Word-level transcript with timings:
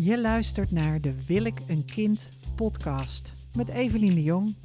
Je 0.00 0.20
luistert 0.20 0.70
naar 0.70 1.00
de 1.00 1.24
Wil 1.24 1.44
ik 1.44 1.60
een 1.66 1.84
kind 1.84 2.28
podcast 2.54 3.34
met 3.56 3.68
Evelien 3.68 4.14
de 4.14 4.22
Jong. 4.22 4.56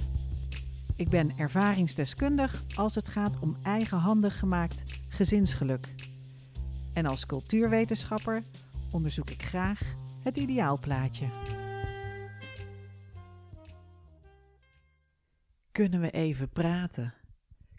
Ik 0.96 1.10
ben 1.10 1.38
ervaringsdeskundig 1.38 2.64
als 2.76 2.96
het 2.96 3.08
gaat 3.10 3.40
om 3.40 3.58
eigenhandig 3.64 4.40
gemaakt 4.40 5.02
gezinsgeluk. 5.10 5.94
En 6.94 7.06
als 7.06 7.26
cultuurwetenschapper 7.26 8.44
onderzoek 8.92 9.30
ik 9.30 9.44
graag 9.44 9.96
het 10.24 10.38
ideaalplaatje. 10.38 11.28
Kunnen 15.72 16.02
we 16.02 16.12
even 16.12 16.50
praten? 16.50 17.14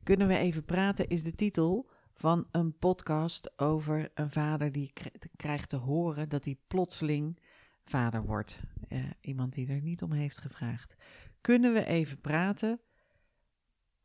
Kunnen 0.03 0.29
we 0.29 0.37
even 0.37 0.65
praten 0.65 1.09
is 1.09 1.23
de 1.23 1.35
titel 1.35 1.89
van 2.15 2.47
een 2.51 2.79
podcast 2.79 3.59
over 3.59 4.11
een 4.15 4.31
vader 4.31 4.73
die 4.73 4.93
krijgt 5.37 5.69
te 5.69 5.77
horen 5.77 6.29
dat 6.29 6.45
hij 6.45 6.57
plotseling 6.67 7.39
vader 7.85 8.25
wordt. 8.25 8.63
Uh, 8.89 9.05
iemand 9.21 9.55
die 9.55 9.69
er 9.69 9.81
niet 9.81 10.03
om 10.03 10.13
heeft 10.13 10.39
gevraagd. 10.39 10.95
Kunnen 11.41 11.73
we 11.73 11.85
even 11.85 12.21
praten? 12.21 12.81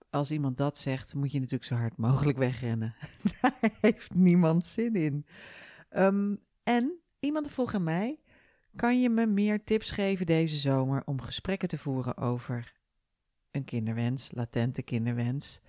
Als 0.09 0.31
iemand 0.31 0.57
dat 0.57 0.77
zegt, 0.77 1.13
moet 1.13 1.31
je 1.31 1.39
natuurlijk 1.39 1.69
zo 1.69 1.75
hard 1.75 1.97
mogelijk 1.97 2.37
wegrennen. 2.37 2.95
Daar 3.41 3.71
heeft 3.81 4.13
niemand 4.13 4.65
zin 4.65 4.95
in. 4.95 5.25
Um, 5.89 6.37
en 6.63 6.99
iemand 7.19 7.51
vroeg 7.51 7.73
aan 7.73 7.83
mij: 7.83 8.19
kan 8.75 9.01
je 9.01 9.09
me 9.09 9.25
meer 9.25 9.63
tips 9.63 9.91
geven 9.91 10.25
deze 10.25 10.55
zomer 10.55 11.01
om 11.05 11.21
gesprekken 11.21 11.67
te 11.67 11.77
voeren 11.77 12.17
over 12.17 12.73
een 13.51 13.63
kinderwens, 13.63 14.31
latente 14.31 14.81
kinderwens? 14.81 15.59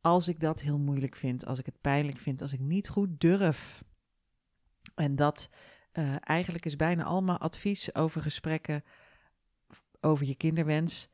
Als 0.00 0.28
ik 0.28 0.40
dat 0.40 0.60
heel 0.60 0.78
moeilijk 0.78 1.16
vind, 1.16 1.46
als 1.46 1.58
ik 1.58 1.66
het 1.66 1.80
pijnlijk 1.80 2.18
vind, 2.18 2.42
als 2.42 2.52
ik 2.52 2.60
niet 2.60 2.88
goed 2.88 3.20
durf. 3.20 3.84
En 4.94 5.16
dat 5.16 5.50
uh, 5.94 6.14
eigenlijk 6.20 6.64
is 6.64 6.76
bijna 6.76 7.04
allemaal 7.04 7.38
advies 7.38 7.94
over 7.94 8.22
gesprekken 8.22 8.84
over 10.00 10.26
je 10.26 10.34
kinderwens. 10.34 11.08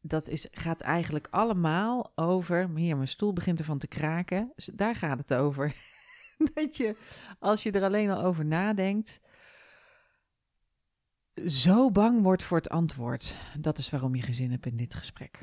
Dat 0.00 0.28
is, 0.28 0.46
gaat 0.50 0.80
eigenlijk 0.80 1.28
allemaal 1.30 2.12
over. 2.14 2.70
Hier, 2.74 2.96
mijn 2.96 3.08
stoel 3.08 3.32
begint 3.32 3.58
ervan 3.58 3.78
te 3.78 3.86
kraken. 3.86 4.52
Daar 4.74 4.96
gaat 4.96 5.18
het 5.18 5.34
over. 5.34 5.74
dat 6.54 6.76
je, 6.76 6.96
als 7.38 7.62
je 7.62 7.70
er 7.70 7.82
alleen 7.82 8.10
al 8.10 8.22
over 8.22 8.44
nadenkt, 8.44 9.20
zo 11.46 11.90
bang 11.90 12.22
wordt 12.22 12.42
voor 12.42 12.56
het 12.56 12.68
antwoord. 12.68 13.36
Dat 13.58 13.78
is 13.78 13.90
waarom 13.90 14.14
je 14.14 14.22
geen 14.22 14.34
zin 14.34 14.50
hebt 14.50 14.66
in 14.66 14.76
dit 14.76 14.94
gesprek. 14.94 15.38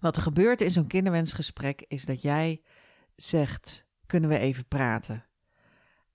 Wat 0.00 0.16
er 0.16 0.22
gebeurt 0.22 0.60
in 0.60 0.70
zo'n 0.70 0.86
kinderwensgesprek 0.86 1.84
is 1.88 2.04
dat 2.04 2.22
jij 2.22 2.62
zegt: 3.16 3.86
Kunnen 4.06 4.30
we 4.30 4.38
even 4.38 4.68
praten? 4.68 5.29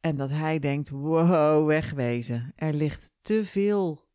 En 0.06 0.16
dat 0.16 0.30
hij 0.30 0.60
denkt: 0.60 0.90
wow, 0.90 1.68
wegwezen. 1.68 2.54
Er 2.56 2.74
ligt 2.74 3.14
te 3.22 3.46
veel 3.46 4.08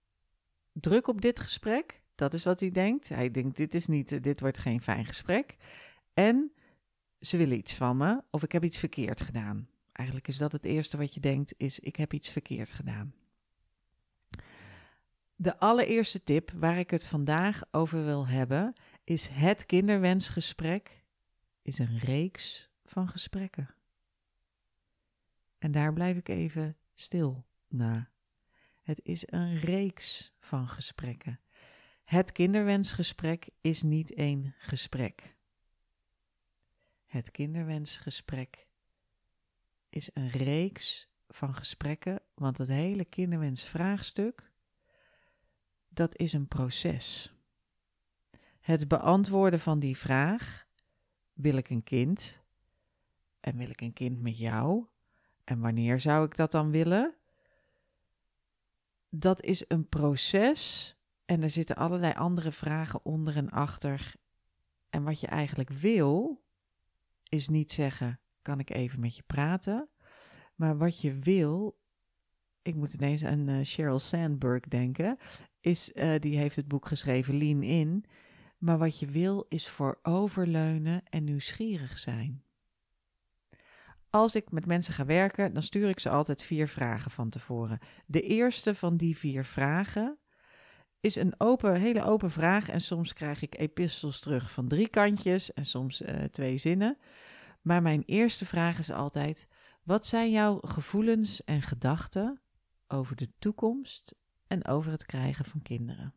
druk 0.72 1.08
op 1.08 1.20
dit 1.20 1.41
gesprek. 1.41 2.02
Dat 2.14 2.34
is 2.34 2.44
wat 2.44 2.60
hij 2.60 2.70
denkt. 2.70 3.08
Hij 3.08 3.30
denkt: 3.30 3.56
dit, 3.56 3.74
is 3.74 3.86
niet, 3.86 4.22
dit 4.22 4.41
wordt 4.41 4.58
geen 4.58 4.82
fijn 4.82 5.05
gesprek. 5.05 5.56
En 6.14 6.52
ze 7.20 7.36
willen 7.36 7.58
iets 7.58 7.74
van 7.74 7.97
me 7.97 8.22
of 8.30 8.42
ik 8.42 8.52
heb 8.52 8.64
iets 8.64 8.78
verkeerd 8.78 9.20
gedaan. 9.20 9.69
Eigenlijk 9.92 10.28
is 10.28 10.36
dat 10.36 10.52
het 10.52 10.64
eerste 10.64 10.97
wat 10.97 11.14
je 11.14 11.20
denkt: 11.20 11.55
is 11.56 11.80
ik 11.80 11.97
heb 11.97 12.12
iets 12.12 12.28
verkeerd 12.28 12.72
gedaan. 12.72 13.14
De 15.34 15.58
allereerste 15.58 16.22
tip 16.22 16.50
waar 16.54 16.78
ik 16.78 16.91
het 16.91 17.04
vandaag 17.04 17.62
over 17.70 18.04
wil 18.04 18.27
hebben 18.27 18.72
is 19.04 19.28
het 19.28 19.66
kinderwensgesprek 19.66 21.04
is 21.62 21.78
een 21.78 21.98
reeks 21.98 22.70
van 22.84 23.08
gesprekken. 23.08 23.75
En 25.61 25.72
daar 25.72 25.92
blijf 25.92 26.16
ik 26.16 26.28
even 26.28 26.77
stil 26.94 27.44
na. 27.69 28.11
Het 28.83 29.00
is 29.03 29.33
een 29.33 29.58
reeks 29.58 30.33
van 30.41 30.69
gesprekken. 30.69 31.41
Het 32.05 32.33
kinderwensgesprek 32.33 33.48
is 33.60 33.82
niet 33.82 34.15
één 34.15 34.54
gesprek. 34.59 35.37
Het 37.06 37.31
kinderwensgesprek 37.31 38.66
is 39.88 40.10
een 40.15 40.31
reeks 40.31 41.09
van 41.28 41.54
gesprekken, 41.54 42.22
want 42.34 42.59
het 42.59 42.69
hele 42.69 43.04
kinderwensvraagstuk, 43.04 44.53
dat 45.88 46.16
is 46.16 46.32
een 46.32 46.49
proces. 46.49 47.34
Het 48.60 48.88
beantwoorden 48.88 49.60
van 49.60 49.78
die 49.78 49.97
vraag, 49.97 50.66
wil 51.32 51.56
ik 51.56 51.70
een 51.70 51.82
kind? 51.82 52.41
En 53.41 53.56
wil 53.56 53.69
ik 53.69 53.81
een 53.81 53.93
kind 53.93 54.20
met 54.20 54.38
jou? 54.38 54.89
En 55.50 55.61
wanneer 55.61 56.00
zou 56.00 56.27
ik 56.27 56.37
dat 56.37 56.50
dan 56.50 56.71
willen? 56.71 57.15
Dat 59.09 59.43
is 59.43 59.65
een 59.69 59.88
proces 59.88 60.94
en 61.25 61.43
er 61.43 61.50
zitten 61.50 61.77
allerlei 61.77 62.12
andere 62.12 62.53
vragen 62.53 63.05
onder 63.05 63.37
en 63.37 63.50
achter. 63.50 64.15
En 64.91 65.03
wat 65.03 65.21
je 65.21 65.27
eigenlijk 65.27 65.71
wil, 65.71 66.43
is 67.28 67.49
niet 67.49 67.72
zeggen: 67.72 68.21
kan 68.43 68.59
ik 68.59 68.71
even 68.71 69.00
met 69.00 69.16
je 69.16 69.22
praten? 69.22 69.88
Maar 70.55 70.78
wat 70.78 71.00
je 71.00 71.19
wil, 71.19 71.78
ik 72.62 72.75
moet 72.75 72.93
ineens 72.93 73.25
aan 73.25 73.49
uh, 73.49 73.65
Sheryl 73.65 73.99
Sandberg 73.99 74.62
denken, 74.62 75.19
is, 75.61 75.93
uh, 75.94 76.19
die 76.19 76.37
heeft 76.37 76.56
het 76.56 76.69
boek 76.69 76.87
geschreven 76.87 77.38
Lean 77.38 77.62
In. 77.62 78.05
Maar 78.59 78.78
wat 78.78 78.99
je 78.99 79.06
wil 79.06 79.47
is 79.49 79.69
vooroverleunen 79.69 81.03
en 81.05 81.25
nieuwsgierig 81.25 81.99
zijn. 81.99 82.43
Als 84.10 84.34
ik 84.34 84.50
met 84.50 84.66
mensen 84.66 84.94
ga 84.94 85.04
werken, 85.04 85.53
dan 85.53 85.62
stuur 85.62 85.88
ik 85.88 86.00
ze 86.00 86.09
altijd 86.09 86.43
vier 86.43 86.69
vragen 86.69 87.10
van 87.10 87.31
tevoren. 87.31 87.78
De 88.06 88.21
eerste 88.21 88.75
van 88.75 88.97
die 88.97 89.16
vier 89.16 89.44
vragen 89.44 90.19
is 91.00 91.16
een 91.16 91.34
open, 91.38 91.81
hele 91.81 92.03
open 92.03 92.31
vraag. 92.31 92.69
En 92.69 92.81
soms 92.81 93.12
krijg 93.12 93.43
ik 93.43 93.59
epistels 93.59 94.20
terug 94.20 94.50
van 94.50 94.69
drie 94.69 94.88
kantjes 94.88 95.53
en 95.53 95.65
soms 95.65 96.03
uh, 96.03 96.22
twee 96.22 96.59
zinnen. 96.59 96.99
Maar 97.60 97.82
mijn 97.82 98.03
eerste 98.06 98.47
vraag 98.47 98.78
is 98.78 98.91
altijd: 98.91 99.49
wat 99.82 100.06
zijn 100.06 100.31
jouw 100.31 100.59
gevoelens 100.62 101.44
en 101.44 101.62
gedachten 101.62 102.41
over 102.88 103.16
de 103.16 103.31
toekomst 103.38 104.15
en 104.47 104.66
over 104.66 104.91
het 104.91 105.06
krijgen 105.06 105.44
van 105.44 105.62
kinderen? 105.62 106.15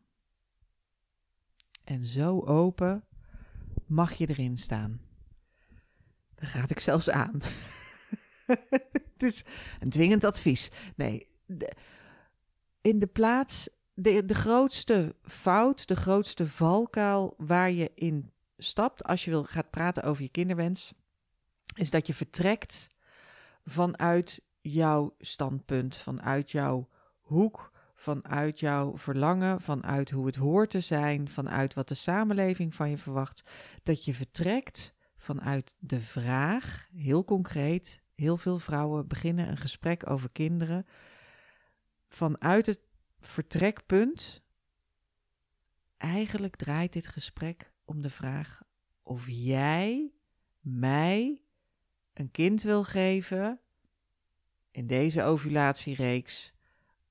En 1.84 2.04
zo 2.04 2.40
open 2.40 3.04
mag 3.86 4.12
je 4.12 4.28
erin 4.28 4.56
staan. 4.56 5.00
Daar 6.34 6.48
gaat 6.48 6.70
ik 6.70 6.78
zelfs 6.78 7.10
aan. 7.10 7.40
het 9.12 9.22
is 9.22 9.44
een 9.80 9.90
dwingend 9.90 10.24
advies. 10.24 10.70
Nee, 10.96 11.26
in 12.80 12.98
de 12.98 13.06
plaats, 13.06 13.68
de, 13.94 14.24
de 14.24 14.34
grootste 14.34 15.14
fout, 15.22 15.88
de 15.88 15.96
grootste 15.96 16.46
valkuil 16.46 17.34
waar 17.36 17.70
je 17.70 17.92
in 17.94 18.32
stapt 18.58 19.04
als 19.04 19.24
je 19.24 19.30
wil 19.30 19.44
gaat 19.44 19.70
praten 19.70 20.02
over 20.02 20.22
je 20.22 20.28
kinderwens, 20.28 20.92
is 21.74 21.90
dat 21.90 22.06
je 22.06 22.14
vertrekt 22.14 22.88
vanuit 23.64 24.42
jouw 24.60 25.14
standpunt, 25.18 25.96
vanuit 25.96 26.50
jouw 26.50 26.88
hoek, 27.20 27.72
vanuit 27.94 28.60
jouw 28.60 28.98
verlangen, 28.98 29.60
vanuit 29.60 30.10
hoe 30.10 30.26
het 30.26 30.36
hoort 30.36 30.70
te 30.70 30.80
zijn, 30.80 31.28
vanuit 31.28 31.74
wat 31.74 31.88
de 31.88 31.94
samenleving 31.94 32.74
van 32.74 32.90
je 32.90 32.98
verwacht, 32.98 33.50
dat 33.82 34.04
je 34.04 34.14
vertrekt 34.14 34.94
vanuit 35.16 35.74
de 35.78 36.00
vraag, 36.00 36.88
heel 36.94 37.24
concreet, 37.24 38.02
heel 38.14 38.36
veel 38.36 38.58
vrouwen 38.58 39.06
beginnen 39.06 39.48
een 39.48 39.56
gesprek 39.56 40.10
over 40.10 40.30
kinderen 40.30 40.86
vanuit 42.08 42.66
het 42.66 42.80
vertrekpunt. 43.20 44.42
Eigenlijk 45.96 46.56
draait 46.56 46.92
dit 46.92 47.06
gesprek 47.06 47.72
om 47.84 48.02
de 48.02 48.10
vraag 48.10 48.62
of 49.02 49.24
jij 49.28 50.12
mij 50.60 51.42
een 52.12 52.30
kind 52.30 52.62
wil 52.62 52.84
geven 52.84 53.60
in 54.70 54.86
deze 54.86 55.22
ovulatiereeks 55.22 56.54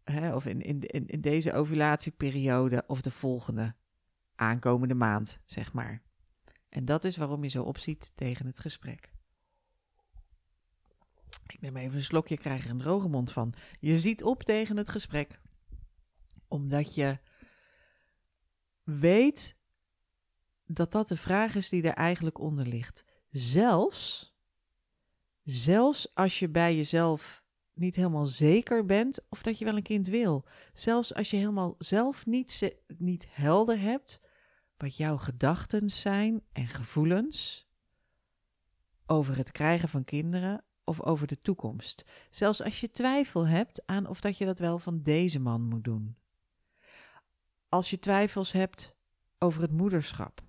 hè, 0.04 0.36
of 0.36 0.46
in, 0.46 0.62
in, 0.62 0.82
in, 0.82 1.08
in 1.08 1.22
deze 1.22 1.54
ovulatieperiode 1.54 2.84
of 2.88 3.02
de 3.02 3.12
volgende 3.12 3.76
aankomende 4.36 4.94
maand, 4.94 5.40
zeg 5.46 5.74
maar. 5.74 6.02
En 6.70 6.86
dat 6.86 7.04
is 7.04 7.18
waarom 7.18 7.44
je 7.44 7.50
zo 7.50 7.64
opziet 7.64 8.12
tegen 8.16 8.46
het 8.46 8.60
gesprek. 8.60 9.13
Neem 11.64 11.78
even 11.78 11.96
een 11.96 12.04
slokje, 12.04 12.38
krijg 12.38 12.64
er 12.64 12.70
een 12.70 12.78
droge 12.78 13.08
mond 13.08 13.32
van. 13.32 13.54
Je 13.80 14.00
ziet 14.00 14.24
op 14.24 14.44
tegen 14.44 14.78
het 14.78 14.90
gesprek, 14.90 15.40
omdat 16.48 16.96
je 16.96 17.18
weet 18.84 19.58
dat 20.66 20.92
dat 20.92 21.08
de 21.08 21.18
vraag 21.18 21.56
is 21.56 21.70
die 21.70 21.84
er 21.84 21.94
eigenlijk 21.94 22.40
onder 22.40 22.68
ligt. 22.68 23.06
Zelfs, 23.30 24.36
zelfs 25.44 26.16
als 26.16 26.40
je 26.40 26.50
bij 26.50 26.76
jezelf 26.76 27.44
niet 27.74 27.96
helemaal 27.96 28.26
zeker 28.26 28.86
bent 28.86 29.26
of 29.30 29.42
dat 29.42 29.58
je 29.58 29.66
wel 29.66 29.76
een 29.76 29.84
kind 29.84 30.08
wil. 30.08 30.46
Zelfs 30.74 31.14
als 31.14 31.30
je 31.30 31.38
helemaal 31.38 31.76
zelf 31.78 32.26
niet, 32.26 32.76
niet 32.98 33.36
helder 33.36 33.80
hebt 33.80 34.22
wat 34.78 34.98
jouw 34.98 35.18
gedachten 35.18 35.90
zijn 35.90 36.44
en 36.52 36.68
gevoelens 36.68 37.68
over 39.06 39.38
het 39.38 39.52
krijgen 39.52 39.90
van 39.90 40.04
kinderen, 40.04 40.64
of 40.84 41.02
over 41.02 41.28
de 41.28 41.42
toekomst. 41.42 42.04
Zelfs 42.30 42.64
als 42.64 42.80
je 42.80 42.92
twijfel 42.92 43.48
hebt 43.48 43.86
aan 43.86 44.08
of 44.08 44.22
dat 44.22 44.38
je 44.38 44.46
dat 44.46 44.60
wel 44.60 44.80
van 44.80 45.02
deze 45.02 45.40
man 45.40 45.62
moet 45.62 45.84
doen. 45.84 46.16
Als 47.70 47.90
je 47.90 48.00
twijfels 48.00 48.52
hebt 48.52 48.96
over 49.38 49.62
het 49.62 49.72
moederschap. 49.72 50.42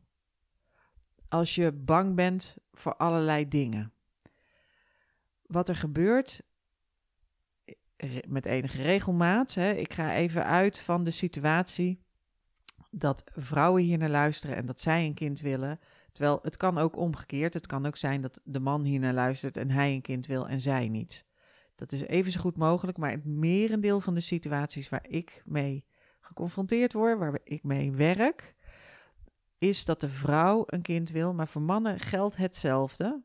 Als 1.29 1.55
je 1.55 1.73
bang 1.73 2.15
bent 2.15 2.57
voor 2.73 2.97
allerlei 2.97 3.49
dingen. 3.49 3.93
Wat 5.47 5.69
er 5.69 5.77
gebeurt 5.77 6.43
met 8.27 8.47
enige 8.47 8.83
regelmaat. 8.83 9.55
Hè, 9.55 9.73
ik 9.73 9.93
ga 9.93 10.15
even 10.15 10.45
uit 10.45 10.79
van 10.79 11.05
de 11.05 11.11
situatie 11.11 12.03
dat 12.91 13.25
vrouwen 13.33 13.83
hier 13.83 13.99
naar 13.99 14.11
luisteren 14.11 14.57
en 14.57 14.67
dat 14.67 14.81
zij 14.81 15.07
een 15.07 15.15
kind 15.15 15.41
willen. 15.41 15.81
Terwijl 16.15 16.39
het 16.43 16.57
kan 16.57 16.79
ook 16.79 16.97
omgekeerd. 16.97 17.55
Het 17.55 17.67
kan 17.67 17.87
ook 17.87 17.97
zijn 17.97 18.21
dat 18.21 18.41
de 18.45 18.61
man 18.61 18.85
hier 18.85 19.01
naar 19.01 19.13
luistert 19.13 19.57
en 19.57 19.71
hij 19.71 19.93
een 19.93 20.03
kind 20.03 20.27
wil 20.27 20.49
en 20.49 20.61
zij 20.61 20.89
niet. 20.89 21.27
Dat 21.75 21.93
is 21.93 22.01
even 22.01 22.33
zo 22.33 22.41
goed 22.41 22.57
mogelijk, 22.57 22.99
maar 22.99 23.11
het 23.11 23.25
merendeel 23.25 24.01
van 24.01 24.15
de 24.15 24.21
situaties 24.21 24.89
waar 24.89 25.07
ik 25.09 25.43
mee 25.45 25.85
geconfronteerd 26.21 26.93
word, 26.93 27.19
waar 27.19 27.39
ik 27.45 27.63
mee 27.63 27.93
werk, 27.93 28.55
is 29.59 29.85
dat 29.85 30.01
de 30.01 30.09
vrouw 30.09 30.65
een 30.67 30.83
kind 30.83 31.11
wil, 31.11 31.35
maar 31.35 31.49
voor 31.49 31.63
mannen 31.63 32.01
geldt 32.01 32.37
hetzelfde. 32.37 33.23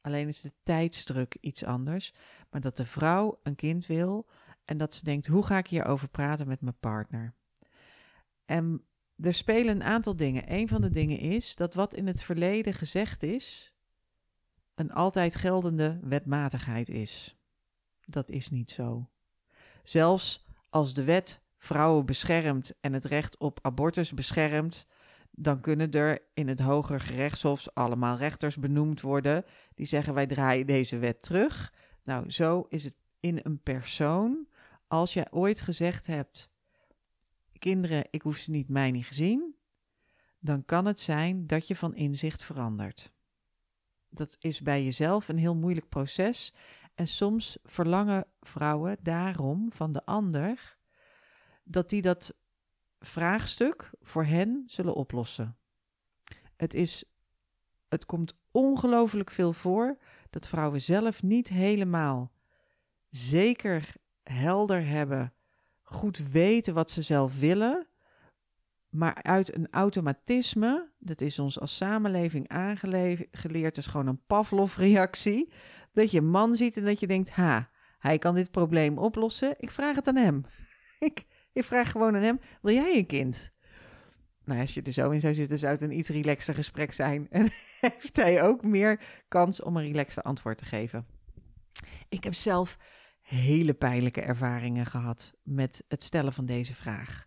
Alleen 0.00 0.28
is 0.28 0.40
de 0.40 0.52
tijdsdruk 0.62 1.36
iets 1.40 1.64
anders. 1.64 2.14
Maar 2.50 2.60
dat 2.60 2.76
de 2.76 2.84
vrouw 2.84 3.40
een 3.42 3.56
kind 3.56 3.86
wil 3.86 4.26
en 4.64 4.76
dat 4.76 4.94
ze 4.94 5.04
denkt: 5.04 5.26
hoe 5.26 5.46
ga 5.46 5.58
ik 5.58 5.66
hierover 5.66 6.08
praten 6.08 6.48
met 6.48 6.60
mijn 6.60 6.78
partner? 6.80 7.34
En 8.44 8.84
er 9.20 9.34
spelen 9.34 9.74
een 9.74 9.82
aantal 9.82 10.16
dingen. 10.16 10.52
Een 10.52 10.68
van 10.68 10.80
de 10.80 10.90
dingen 10.90 11.18
is 11.18 11.56
dat 11.56 11.74
wat 11.74 11.94
in 11.94 12.06
het 12.06 12.22
verleden 12.22 12.74
gezegd 12.74 13.22
is, 13.22 13.74
een 14.74 14.92
altijd 14.92 15.36
geldende 15.36 15.98
wetmatigheid 16.02 16.88
is. 16.88 17.36
Dat 18.06 18.30
is 18.30 18.50
niet 18.50 18.70
zo. 18.70 19.08
Zelfs 19.82 20.46
als 20.70 20.94
de 20.94 21.04
wet 21.04 21.40
vrouwen 21.58 22.06
beschermt 22.06 22.72
en 22.80 22.92
het 22.92 23.04
recht 23.04 23.38
op 23.38 23.58
abortus 23.62 24.12
beschermt, 24.12 24.86
dan 25.30 25.60
kunnen 25.60 25.90
er 25.90 26.22
in 26.34 26.48
het 26.48 26.60
hoger 26.60 27.00
gerechtshof 27.00 27.68
allemaal 27.72 28.16
rechters 28.16 28.56
benoemd 28.56 29.00
worden 29.00 29.44
die 29.74 29.86
zeggen 29.86 30.14
wij 30.14 30.26
draaien 30.26 30.66
deze 30.66 30.98
wet 30.98 31.22
terug. 31.22 31.72
Nou, 32.04 32.30
zo 32.30 32.66
is 32.68 32.84
het 32.84 32.94
in 33.20 33.40
een 33.42 33.62
persoon. 33.62 34.46
Als 34.86 35.12
je 35.12 35.26
ooit 35.30 35.60
gezegd 35.60 36.06
hebt, 36.06 36.50
kinderen, 37.64 38.06
ik 38.10 38.22
hoef 38.22 38.36
ze 38.36 38.50
niet, 38.50 38.68
mij 38.68 38.90
niet 38.90 39.06
gezien, 39.06 39.56
dan 40.38 40.64
kan 40.64 40.84
het 40.84 41.00
zijn 41.00 41.46
dat 41.46 41.68
je 41.68 41.76
van 41.76 41.94
inzicht 41.94 42.42
verandert. 42.42 43.12
Dat 44.08 44.36
is 44.40 44.60
bij 44.60 44.84
jezelf 44.84 45.28
een 45.28 45.38
heel 45.38 45.56
moeilijk 45.56 45.88
proces. 45.88 46.54
En 46.94 47.06
soms 47.06 47.58
verlangen 47.64 48.26
vrouwen 48.40 48.96
daarom 49.02 49.72
van 49.72 49.92
de 49.92 50.04
ander 50.04 50.76
dat 51.62 51.90
die 51.90 52.02
dat 52.02 52.34
vraagstuk 52.98 53.90
voor 54.00 54.24
hen 54.24 54.62
zullen 54.66 54.94
oplossen. 54.94 55.56
Het, 56.56 56.74
is, 56.74 57.04
het 57.88 58.06
komt 58.06 58.34
ongelooflijk 58.50 59.30
veel 59.30 59.52
voor 59.52 59.98
dat 60.30 60.48
vrouwen 60.48 60.80
zelf 60.80 61.22
niet 61.22 61.48
helemaal 61.48 62.32
zeker 63.10 63.94
helder 64.22 64.86
hebben, 64.86 65.32
goed 65.84 66.18
weten 66.18 66.74
wat 66.74 66.90
ze 66.90 67.02
zelf 67.02 67.38
willen, 67.38 67.88
maar 68.88 69.22
uit 69.22 69.54
een 69.54 69.68
automatisme, 69.70 70.92
dat 70.98 71.20
is 71.20 71.38
ons 71.38 71.60
als 71.60 71.76
samenleving 71.76 72.48
aangeleerd, 72.48 73.76
is 73.76 73.86
gewoon 73.86 74.06
een 74.06 74.24
Pavlov-reactie, 74.26 75.52
dat 75.92 76.10
je 76.10 76.18
een 76.18 76.30
man 76.30 76.54
ziet 76.54 76.76
en 76.76 76.84
dat 76.84 77.00
je 77.00 77.06
denkt, 77.06 77.30
ha, 77.30 77.70
hij 77.98 78.18
kan 78.18 78.34
dit 78.34 78.50
probleem 78.50 78.98
oplossen, 78.98 79.54
ik 79.58 79.70
vraag 79.70 79.94
het 79.94 80.08
aan 80.08 80.16
hem. 80.16 80.44
ik, 80.98 81.24
ik 81.52 81.64
vraag 81.64 81.90
gewoon 81.90 82.16
aan 82.16 82.22
hem: 82.22 82.40
wil 82.62 82.74
jij 82.74 82.96
een 82.96 83.06
kind? 83.06 83.52
Nou, 84.44 84.60
als 84.60 84.74
je 84.74 84.82
er 84.82 84.92
zo 84.92 85.10
in 85.10 85.20
zou 85.20 85.34
zitten, 85.34 85.58
zou 85.58 85.72
het 85.72 85.80
een 85.80 85.98
iets 85.98 86.08
relaxter 86.08 86.54
gesprek 86.54 86.92
zijn. 86.92 87.26
En 87.30 87.50
heeft 87.80 88.16
hij 88.16 88.42
ook 88.42 88.64
meer 88.64 89.00
kans 89.28 89.62
om 89.62 89.76
een 89.76 89.82
relaxte 89.82 90.22
antwoord 90.22 90.58
te 90.58 90.64
geven. 90.64 91.06
Ik 92.08 92.24
heb 92.24 92.34
zelf 92.34 92.78
hele 93.24 93.74
pijnlijke 93.74 94.20
ervaringen 94.20 94.86
gehad 94.86 95.32
met 95.42 95.84
het 95.88 96.02
stellen 96.02 96.32
van 96.32 96.46
deze 96.46 96.74
vraag. 96.74 97.26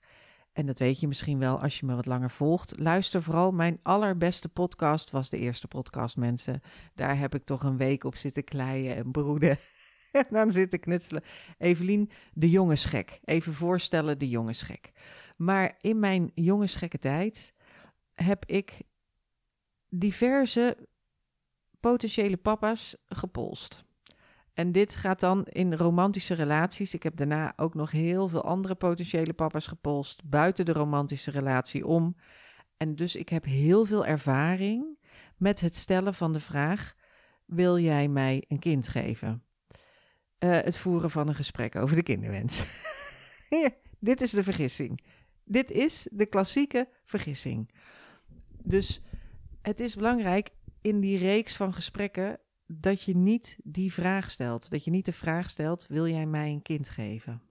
En 0.51 0.65
dat 0.65 0.79
weet 0.79 0.99
je 0.99 1.07
misschien 1.07 1.39
wel 1.39 1.61
als 1.61 1.79
je 1.79 1.85
me 1.85 1.95
wat 1.95 2.05
langer 2.05 2.29
volgt. 2.29 2.79
Luister 2.79 3.23
vooral, 3.23 3.51
mijn 3.51 3.79
allerbeste 3.83 4.49
podcast 4.49 5.11
was 5.11 5.29
de 5.29 5.37
eerste 5.37 5.67
podcast, 5.67 6.17
mensen. 6.17 6.61
Daar 6.95 7.17
heb 7.17 7.35
ik 7.35 7.45
toch 7.45 7.63
een 7.63 7.77
week 7.77 8.03
op 8.03 8.15
zitten 8.15 8.43
kleien 8.43 8.95
en 8.95 9.11
broeden. 9.11 9.57
dan 10.29 10.51
zit 10.51 10.73
ik 10.73 10.81
knutselen. 10.81 11.23
Evelien, 11.57 12.09
de 12.33 12.49
jongensgek. 12.49 13.19
Even 13.23 13.53
voorstellen, 13.53 14.17
de 14.17 14.29
jongensgek. 14.29 14.91
Maar 15.35 15.75
in 15.81 15.99
mijn 15.99 16.31
jongensgekke 16.33 16.99
tijd 16.99 17.53
heb 18.13 18.45
ik 18.45 18.81
diverse 19.89 20.77
potentiële 21.79 22.37
papa's 22.37 22.95
gepolst. 23.07 23.85
En 24.57 24.71
dit 24.71 24.95
gaat 24.95 25.19
dan 25.19 25.45
in 25.45 25.73
romantische 25.73 26.33
relaties. 26.33 26.93
Ik 26.93 27.03
heb 27.03 27.15
daarna 27.15 27.53
ook 27.55 27.73
nog 27.73 27.91
heel 27.91 28.27
veel 28.27 28.43
andere 28.43 28.75
potentiële 28.75 29.33
papa's 29.33 29.67
gepolst 29.67 30.29
buiten 30.29 30.65
de 30.65 30.73
romantische 30.73 31.31
relatie 31.31 31.85
om. 31.85 32.15
En 32.77 32.95
dus 32.95 33.15
ik 33.15 33.29
heb 33.29 33.43
heel 33.43 33.85
veel 33.85 34.05
ervaring 34.05 34.97
met 35.35 35.59
het 35.59 35.75
stellen 35.75 36.13
van 36.13 36.33
de 36.33 36.39
vraag: 36.39 36.95
wil 37.45 37.79
jij 37.79 38.07
mij 38.07 38.43
een 38.47 38.59
kind 38.59 38.87
geven? 38.87 39.43
uh, 40.39 40.51
het 40.51 40.77
voeren 40.77 41.11
van 41.11 41.27
een 41.27 41.35
gesprek 41.35 41.75
over 41.75 41.95
de 41.95 42.03
kinderwens. 42.03 42.63
dit 43.99 44.21
is 44.21 44.31
de 44.31 44.43
vergissing. 44.43 44.99
Dit 45.43 45.71
is 45.71 46.07
de 46.11 46.25
klassieke 46.25 46.89
vergissing. 47.03 47.71
Dus 48.63 49.01
het 49.61 49.79
is 49.79 49.95
belangrijk 49.95 50.49
in 50.81 50.99
die 50.99 51.17
reeks 51.17 51.55
van 51.55 51.73
gesprekken 51.73 52.39
dat 52.67 53.01
je 53.01 53.15
niet 53.15 53.57
die 53.63 53.93
vraag 53.93 54.31
stelt. 54.31 54.69
Dat 54.69 54.83
je 54.83 54.91
niet 54.91 55.05
de 55.05 55.13
vraag 55.13 55.49
stelt: 55.49 55.87
wil 55.87 56.07
jij 56.07 56.25
mij 56.25 56.49
een 56.49 56.61
kind 56.61 56.89
geven? 56.89 57.41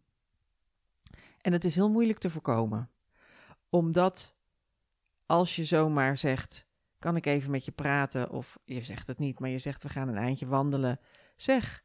En 1.41 1.53
het 1.53 1.65
is 1.65 1.75
heel 1.75 1.91
moeilijk 1.91 2.19
te 2.19 2.31
voorkomen. 2.31 2.91
Omdat 3.69 4.35
als 5.27 5.57
je 5.57 5.65
zomaar 5.65 6.17
zegt: 6.17 6.67
kan 6.99 7.17
ik 7.17 7.27
even 7.27 7.51
met 7.51 7.65
je 7.65 7.73
praten? 7.73 8.31
Of 8.31 8.59
je 8.65 8.83
zegt 8.83 9.07
het 9.07 9.19
niet, 9.19 9.39
maar 9.39 9.51
je 9.51 9.59
zegt: 9.59 9.83
we 9.83 9.89
gaan 9.89 10.09
een 10.09 10.17
eindje 10.17 10.47
wandelen. 10.47 11.01
Zeg, 11.37 11.85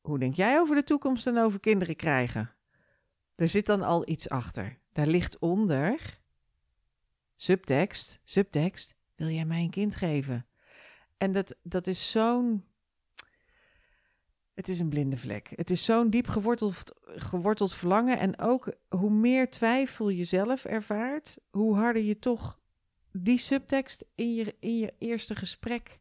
hoe 0.00 0.18
denk 0.18 0.34
jij 0.34 0.58
over 0.58 0.74
de 0.74 0.84
toekomst 0.84 1.26
en 1.26 1.38
over 1.38 1.60
kinderen 1.60 1.96
krijgen? 1.96 2.54
Er 3.34 3.48
zit 3.48 3.66
dan 3.66 3.82
al 3.82 4.08
iets 4.08 4.28
achter. 4.28 4.78
Daar 4.92 5.06
ligt 5.06 5.38
onder 5.38 6.20
subtekst, 7.36 8.20
subtekst, 8.24 8.94
wil 9.14 9.28
jij 9.28 9.44
mij 9.44 9.62
een 9.62 9.70
kind 9.70 9.96
geven? 9.96 10.46
En 11.22 11.32
dat, 11.32 11.56
dat 11.62 11.86
is 11.86 12.10
zo'n. 12.10 12.64
Het 14.54 14.68
is 14.68 14.78
een 14.78 14.88
blinde 14.88 15.16
vlek. 15.16 15.52
Het 15.54 15.70
is 15.70 15.84
zo'n 15.84 16.10
diep 16.10 16.26
geworteld, 16.28 16.92
geworteld 17.04 17.74
verlangen. 17.74 18.18
En 18.18 18.38
ook 18.38 18.74
hoe 18.88 19.10
meer 19.10 19.50
twijfel 19.50 20.08
je 20.08 20.24
zelf 20.24 20.64
ervaart, 20.64 21.38
hoe 21.50 21.76
harder 21.76 22.02
je 22.02 22.18
toch 22.18 22.60
die 23.12 23.38
subtekst 23.38 24.04
in 24.14 24.34
je, 24.34 24.56
in 24.60 24.78
je 24.78 24.94
eerste 24.98 25.34
gesprek 25.34 26.00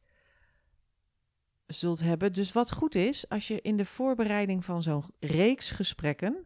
zult 1.68 2.00
hebben. 2.00 2.34
Dus 2.34 2.52
wat 2.52 2.72
goed 2.72 2.96
is, 2.96 3.30
als 3.30 3.48
je 3.48 3.62
in 3.62 3.78
de 3.78 3.86
voorbereiding 3.86 4.66
van 4.66 4.84
zo'n 4.84 5.04
reeks 5.20 5.72
gesprekken, 5.72 6.46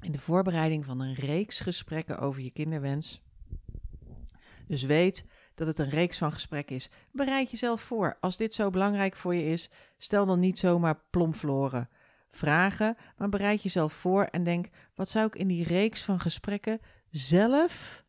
in 0.00 0.12
de 0.12 0.18
voorbereiding 0.18 0.84
van 0.84 1.00
een 1.00 1.14
reeks 1.14 1.60
gesprekken 1.60 2.18
over 2.18 2.42
je 2.42 2.50
kinderwens, 2.50 3.22
dus 4.66 4.82
weet 4.82 5.24
dat 5.54 5.66
het 5.66 5.78
een 5.78 5.90
reeks 5.90 6.18
van 6.18 6.32
gesprekken 6.32 6.76
is. 6.76 6.90
Bereid 7.10 7.50
jezelf 7.50 7.80
voor. 7.80 8.16
Als 8.20 8.36
dit 8.36 8.54
zo 8.54 8.70
belangrijk 8.70 9.16
voor 9.16 9.34
je 9.34 9.44
is, 9.44 9.70
stel 9.98 10.26
dan 10.26 10.40
niet 10.40 10.58
zomaar 10.58 11.00
plompfloren 11.10 11.88
vragen, 12.30 12.96
maar 13.16 13.28
bereid 13.28 13.62
jezelf 13.62 13.92
voor 13.92 14.24
en 14.24 14.44
denk: 14.44 14.68
wat 14.94 15.08
zou 15.08 15.26
ik 15.26 15.34
in 15.34 15.48
die 15.48 15.64
reeks 15.64 16.02
van 16.02 16.20
gesprekken 16.20 16.80
zelf 17.10 18.04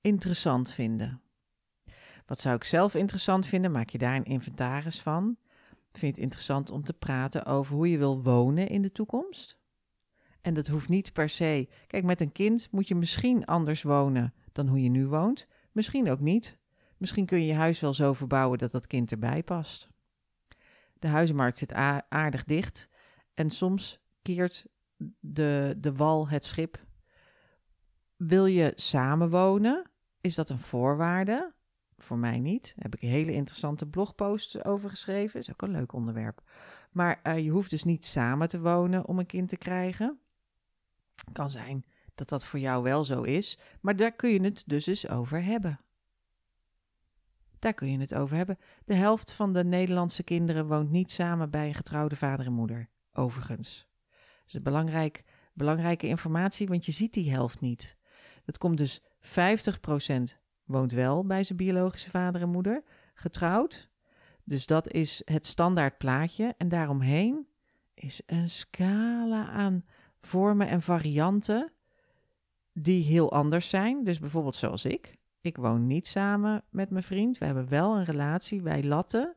interessant 0.00 0.70
vinden? 0.70 1.20
Wat 2.26 2.38
zou 2.38 2.56
ik 2.56 2.64
zelf 2.64 2.94
interessant 2.94 3.46
vinden? 3.46 3.72
Maak 3.72 3.90
je 3.90 3.98
daar 3.98 4.16
een 4.16 4.24
inventaris 4.24 5.00
van? 5.00 5.36
Vind 5.90 6.00
je 6.00 6.06
het 6.06 6.18
interessant 6.18 6.70
om 6.70 6.84
te 6.84 6.92
praten 6.92 7.44
over 7.44 7.74
hoe 7.74 7.90
je 7.90 7.98
wil 7.98 8.22
wonen 8.22 8.68
in 8.68 8.82
de 8.82 8.92
toekomst? 8.92 9.58
En 10.40 10.54
dat 10.54 10.66
hoeft 10.66 10.88
niet 10.88 11.12
per 11.12 11.28
se. 11.28 11.68
Kijk, 11.86 12.04
met 12.04 12.20
een 12.20 12.32
kind 12.32 12.68
moet 12.70 12.88
je 12.88 12.94
misschien 12.94 13.44
anders 13.44 13.82
wonen 13.82 14.34
dan 14.52 14.68
hoe 14.68 14.82
je 14.82 14.88
nu 14.88 15.06
woont. 15.06 15.46
Misschien 15.78 16.10
ook 16.10 16.20
niet. 16.20 16.58
Misschien 16.96 17.26
kun 17.26 17.40
je 17.40 17.46
je 17.46 17.54
huis 17.54 17.80
wel 17.80 17.94
zo 17.94 18.12
verbouwen 18.12 18.58
dat 18.58 18.70
dat 18.70 18.86
kind 18.86 19.10
erbij 19.10 19.42
past. 19.42 19.88
De 20.98 21.06
huizenmarkt 21.06 21.58
zit 21.58 21.72
aardig 22.08 22.44
dicht 22.44 22.88
en 23.34 23.50
soms 23.50 24.00
keert 24.22 24.66
de, 25.20 25.74
de 25.78 25.92
wal 25.92 26.28
het 26.28 26.44
schip. 26.44 26.84
Wil 28.16 28.46
je 28.46 28.72
samenwonen? 28.74 29.90
Is 30.20 30.34
dat 30.34 30.48
een 30.48 30.58
voorwaarde? 30.58 31.54
voor 31.98 32.18
mij 32.18 32.38
niet. 32.38 32.72
Daar 32.74 32.84
heb 32.84 32.94
ik 32.94 33.02
een 33.02 33.08
hele 33.08 33.32
interessante 33.32 33.86
blogpost 33.86 34.64
over 34.64 34.90
geschreven. 34.90 35.40
Is 35.40 35.50
ook 35.50 35.62
een 35.62 35.70
leuk 35.70 35.92
onderwerp. 35.92 36.42
Maar 36.90 37.20
eh, 37.22 37.38
je 37.38 37.50
hoeft 37.50 37.70
dus 37.70 37.84
niet 37.84 38.04
samen 38.04 38.48
te 38.48 38.60
wonen 38.60 39.06
om 39.06 39.18
een 39.18 39.26
kind 39.26 39.48
te 39.48 39.56
krijgen. 39.56 40.18
Kan 41.32 41.50
zijn 41.50 41.84
dat 42.18 42.28
dat 42.28 42.44
voor 42.44 42.58
jou 42.58 42.82
wel 42.82 43.04
zo 43.04 43.22
is, 43.22 43.58
maar 43.80 43.96
daar 43.96 44.12
kun 44.12 44.30
je 44.30 44.40
het 44.40 44.62
dus 44.66 44.86
eens 44.86 45.08
over 45.08 45.44
hebben. 45.44 45.80
Daar 47.58 47.74
kun 47.74 47.90
je 47.90 47.98
het 47.98 48.14
over 48.14 48.36
hebben. 48.36 48.58
De 48.84 48.94
helft 48.94 49.32
van 49.32 49.52
de 49.52 49.64
Nederlandse 49.64 50.22
kinderen 50.22 50.66
woont 50.66 50.90
niet 50.90 51.10
samen 51.10 51.50
bij 51.50 51.66
een 51.66 51.74
getrouwde 51.74 52.16
vader 52.16 52.46
en 52.46 52.52
moeder, 52.52 52.88
overigens. 53.12 53.86
Dat 54.44 54.54
is 54.54 54.62
belangrijk, 54.62 55.24
belangrijke 55.52 56.06
informatie, 56.06 56.68
want 56.68 56.86
je 56.86 56.92
ziet 56.92 57.12
die 57.12 57.30
helft 57.30 57.60
niet. 57.60 57.96
Dat 58.44 58.58
komt 58.58 58.78
dus 58.78 59.02
50% 59.20 60.38
woont 60.64 60.92
wel 60.92 61.26
bij 61.26 61.44
zijn 61.44 61.58
biologische 61.58 62.10
vader 62.10 62.40
en 62.40 62.48
moeder, 62.48 62.82
getrouwd. 63.14 63.90
Dus 64.44 64.66
dat 64.66 64.92
is 64.92 65.22
het 65.24 65.46
standaard 65.46 65.98
plaatje. 65.98 66.54
En 66.58 66.68
daaromheen 66.68 67.46
is 67.94 68.22
een 68.26 68.48
scala 68.50 69.48
aan 69.48 69.84
vormen 70.20 70.68
en 70.68 70.82
varianten 70.82 71.72
die 72.82 73.04
heel 73.04 73.32
anders 73.32 73.68
zijn. 73.68 74.04
Dus 74.04 74.18
bijvoorbeeld 74.18 74.56
zoals 74.56 74.84
ik. 74.84 75.16
Ik 75.40 75.56
woon 75.56 75.86
niet 75.86 76.06
samen 76.06 76.64
met 76.70 76.90
mijn 76.90 77.04
vriend. 77.04 77.38
We 77.38 77.44
hebben 77.44 77.68
wel 77.68 77.96
een 77.96 78.04
relatie, 78.04 78.62
wij 78.62 78.84
latten. 78.84 79.36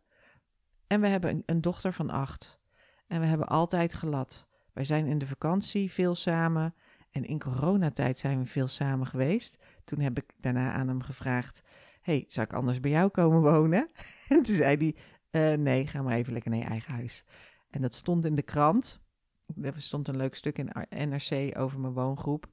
En 0.88 1.02
we 1.02 1.08
hebben 1.08 1.44
een, 1.46 1.62
dochter 1.62 1.94
van 1.94 2.10
acht. 2.10 2.60
En 3.08 3.20
we 3.20 3.26
hebben 3.26 3.48
altijd 3.48 3.94
gelat. 3.94 4.48
Wij 4.74 4.84
zijn 4.84 5.06
in 5.06 5.18
de 5.18 5.28
vakantie 5.28 5.92
veel 5.92 6.16
samen. 6.16 6.76
En 7.12 7.26
in 7.26 7.40
coronatijd 7.40 8.18
zijn 8.18 8.40
we 8.40 8.46
veel 8.46 8.68
samen 8.68 9.08
geweest. 9.08 9.64
Toen 9.84 10.00
heb 10.00 10.18
ik 10.18 10.34
daarna 10.38 10.72
aan 10.72 10.88
hem 10.88 11.02
gevraagd: 11.02 11.62
hey, 12.02 12.26
zou 12.28 12.48
ik 12.48 12.54
anders 12.54 12.80
bij 12.80 12.92
jou 12.92 13.10
komen 13.10 13.42
wonen? 13.42 13.90
en 14.30 14.42
toen 14.42 14.56
zei 14.56 14.94
hij: 15.32 15.52
uh, 15.52 15.58
Nee, 15.58 15.88
ga 15.88 16.02
maar 16.02 16.16
even 16.16 16.34
lekker 16.34 16.52
naar 16.52 16.60
je 16.60 16.66
eigen 16.66 16.94
huis. 16.94 17.26
En 17.70 17.82
dat 17.82 17.94
stond 17.94 18.26
in 18.26 18.36
de 18.36 18.42
krant. 18.42 19.02
Er 19.62 19.82
stond 19.82 20.08
een 20.08 20.18
leuk 20.18 20.36
stuk 20.36 20.58
in 20.58 20.72
NRC 20.90 21.58
over 21.58 21.80
mijn 21.80 21.94
woongroep. 21.94 22.50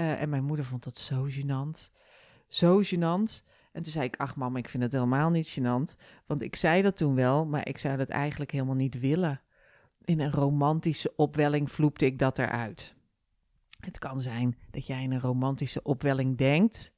Uh, 0.00 0.20
en 0.20 0.28
mijn 0.28 0.44
moeder 0.44 0.64
vond 0.64 0.84
dat 0.84 0.98
zo 0.98 1.28
gênant. 1.30 1.90
Zo 2.48 2.82
gênant. 2.82 3.44
En 3.72 3.82
toen 3.82 3.92
zei 3.92 4.04
ik, 4.04 4.16
ach 4.16 4.36
mam, 4.36 4.56
ik 4.56 4.68
vind 4.68 4.82
het 4.82 4.92
helemaal 4.92 5.30
niet 5.30 5.58
gênant. 5.58 5.96
Want 6.26 6.42
ik 6.42 6.56
zei 6.56 6.82
dat 6.82 6.96
toen 6.96 7.14
wel, 7.14 7.46
maar 7.46 7.68
ik 7.68 7.78
zou 7.78 7.96
dat 7.96 8.08
eigenlijk 8.08 8.50
helemaal 8.50 8.74
niet 8.74 9.00
willen. 9.00 9.40
In 10.04 10.20
een 10.20 10.32
romantische 10.32 11.12
opwelling 11.16 11.70
vloepte 11.70 12.06
ik 12.06 12.18
dat 12.18 12.38
eruit. 12.38 12.94
Het 13.80 13.98
kan 13.98 14.20
zijn 14.20 14.58
dat 14.70 14.86
jij 14.86 15.02
in 15.02 15.12
een 15.12 15.20
romantische 15.20 15.82
opwelling 15.82 16.36
denkt. 16.36 16.92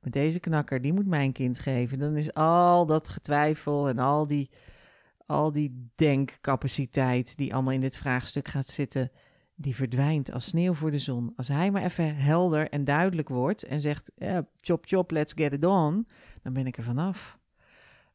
Maar 0.00 0.10
deze 0.10 0.40
knakker, 0.40 0.80
die 0.80 0.92
moet 0.92 1.06
mijn 1.06 1.32
kind 1.32 1.58
geven. 1.58 1.98
Dan 1.98 2.16
is 2.16 2.34
al 2.34 2.86
dat 2.86 3.08
getwijfel 3.08 3.88
en 3.88 3.98
al 3.98 4.26
die, 4.26 4.50
al 5.26 5.52
die 5.52 5.90
denkcapaciteit 5.94 7.36
die 7.36 7.54
allemaal 7.54 7.72
in 7.72 7.80
dit 7.80 7.96
vraagstuk 7.96 8.48
gaat 8.48 8.68
zitten, 8.68 9.10
die 9.54 9.74
verdwijnt 9.74 10.32
als 10.32 10.44
sneeuw 10.44 10.74
voor 10.74 10.90
de 10.90 10.98
zon. 10.98 11.32
Als 11.36 11.48
hij 11.48 11.70
maar 11.70 11.82
even 11.82 12.16
helder 12.16 12.68
en 12.68 12.84
duidelijk 12.84 13.28
wordt 13.28 13.62
en 13.62 13.80
zegt, 13.80 14.12
chop 14.60 14.84
chop, 14.86 15.10
let's 15.10 15.32
get 15.32 15.52
it 15.52 15.64
on, 15.64 16.08
dan 16.42 16.52
ben 16.52 16.66
ik 16.66 16.76
er 16.76 16.84
vanaf. 16.84 17.38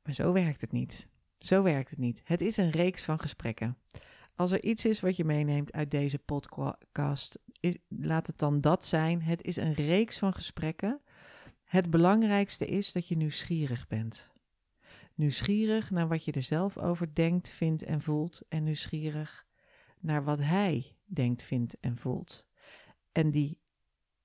Maar 0.03 0.13
zo 0.13 0.33
werkt 0.33 0.61
het 0.61 0.71
niet. 0.71 1.07
Zo 1.39 1.63
werkt 1.63 1.89
het 1.89 1.99
niet. 1.99 2.21
Het 2.23 2.41
is 2.41 2.57
een 2.57 2.69
reeks 2.69 3.03
van 3.03 3.19
gesprekken. 3.19 3.77
Als 4.35 4.51
er 4.51 4.63
iets 4.63 4.85
is 4.85 4.99
wat 4.99 5.15
je 5.15 5.23
meeneemt 5.23 5.71
uit 5.71 5.91
deze 5.91 6.19
podcast, 6.19 7.39
laat 7.87 8.27
het 8.27 8.37
dan 8.37 8.61
dat 8.61 8.85
zijn. 8.85 9.21
Het 9.21 9.41
is 9.41 9.55
een 9.55 9.73
reeks 9.73 10.17
van 10.17 10.33
gesprekken. 10.33 11.01
Het 11.63 11.89
belangrijkste 11.89 12.65
is 12.65 12.91
dat 12.91 13.07
je 13.07 13.17
nieuwsgierig 13.17 13.87
bent. 13.87 14.31
Nieuwsgierig 15.15 15.91
naar 15.91 16.07
wat 16.07 16.25
je 16.25 16.31
er 16.31 16.43
zelf 16.43 16.77
over 16.77 17.15
denkt, 17.15 17.49
vindt 17.49 17.83
en 17.83 18.01
voelt. 18.01 18.41
En 18.49 18.63
nieuwsgierig 18.63 19.45
naar 19.99 20.23
wat 20.23 20.39
hij 20.39 20.96
denkt, 21.07 21.43
vindt 21.43 21.79
en 21.79 21.97
voelt. 21.97 22.45
En 23.11 23.31
die 23.31 23.59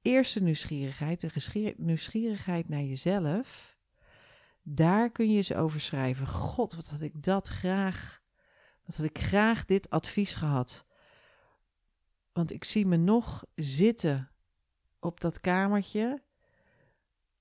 eerste 0.02 0.42
nieuwsgierigheid, 0.42 1.20
de 1.20 1.74
nieuwsgierigheid 1.76 2.68
naar 2.68 2.82
jezelf, 2.82 3.76
daar 4.62 5.10
kun 5.10 5.30
je 5.30 5.36
eens 5.36 5.54
over 5.54 5.80
schrijven. 5.80 6.26
God, 6.26 6.74
wat 6.74 6.88
had 6.88 7.00
ik 7.00 7.22
dat 7.22 7.48
graag, 7.48 8.22
wat 8.84 8.96
had 8.96 9.06
ik 9.06 9.18
graag 9.18 9.64
dit 9.64 9.90
advies 9.90 10.34
gehad. 10.34 10.86
Want 12.32 12.52
ik 12.52 12.64
zie 12.64 12.86
me 12.86 12.96
nog 12.96 13.44
zitten 13.54 14.30
op 14.98 15.20
dat 15.20 15.40
kamertje, 15.40 16.22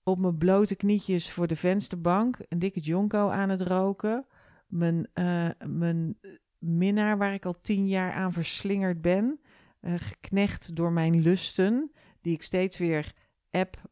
op 0.04 0.20
mijn 0.20 0.38
blote 0.38 0.76
knietjes 0.76 1.32
voor 1.32 1.48
de 1.48 1.56
vensterbank, 1.56 2.38
een 2.50 2.60
dikke 2.60 2.80
jonko 2.80 3.30
aan 3.30 3.50
het 3.50 3.62
roken, 3.62 4.26
mijn, 4.68 5.10
uh, 5.14 5.50
mijn 5.66 6.18
minnaar 6.62 7.18
waar 7.18 7.34
ik 7.34 7.46
al 7.46 7.62
tien 7.62 7.88
jaar 7.88 8.13
aan 8.13 8.34
verslingerd 8.34 9.01
ben, 9.01 9.39
uh, 9.82 9.94
geknecht 9.98 10.75
door 10.75 10.91
mijn 10.91 11.22
lusten, 11.22 11.91
die 12.22 12.34
ik 12.34 12.44
steeds 12.44 12.77
weer 12.77 13.13
app 13.51 13.89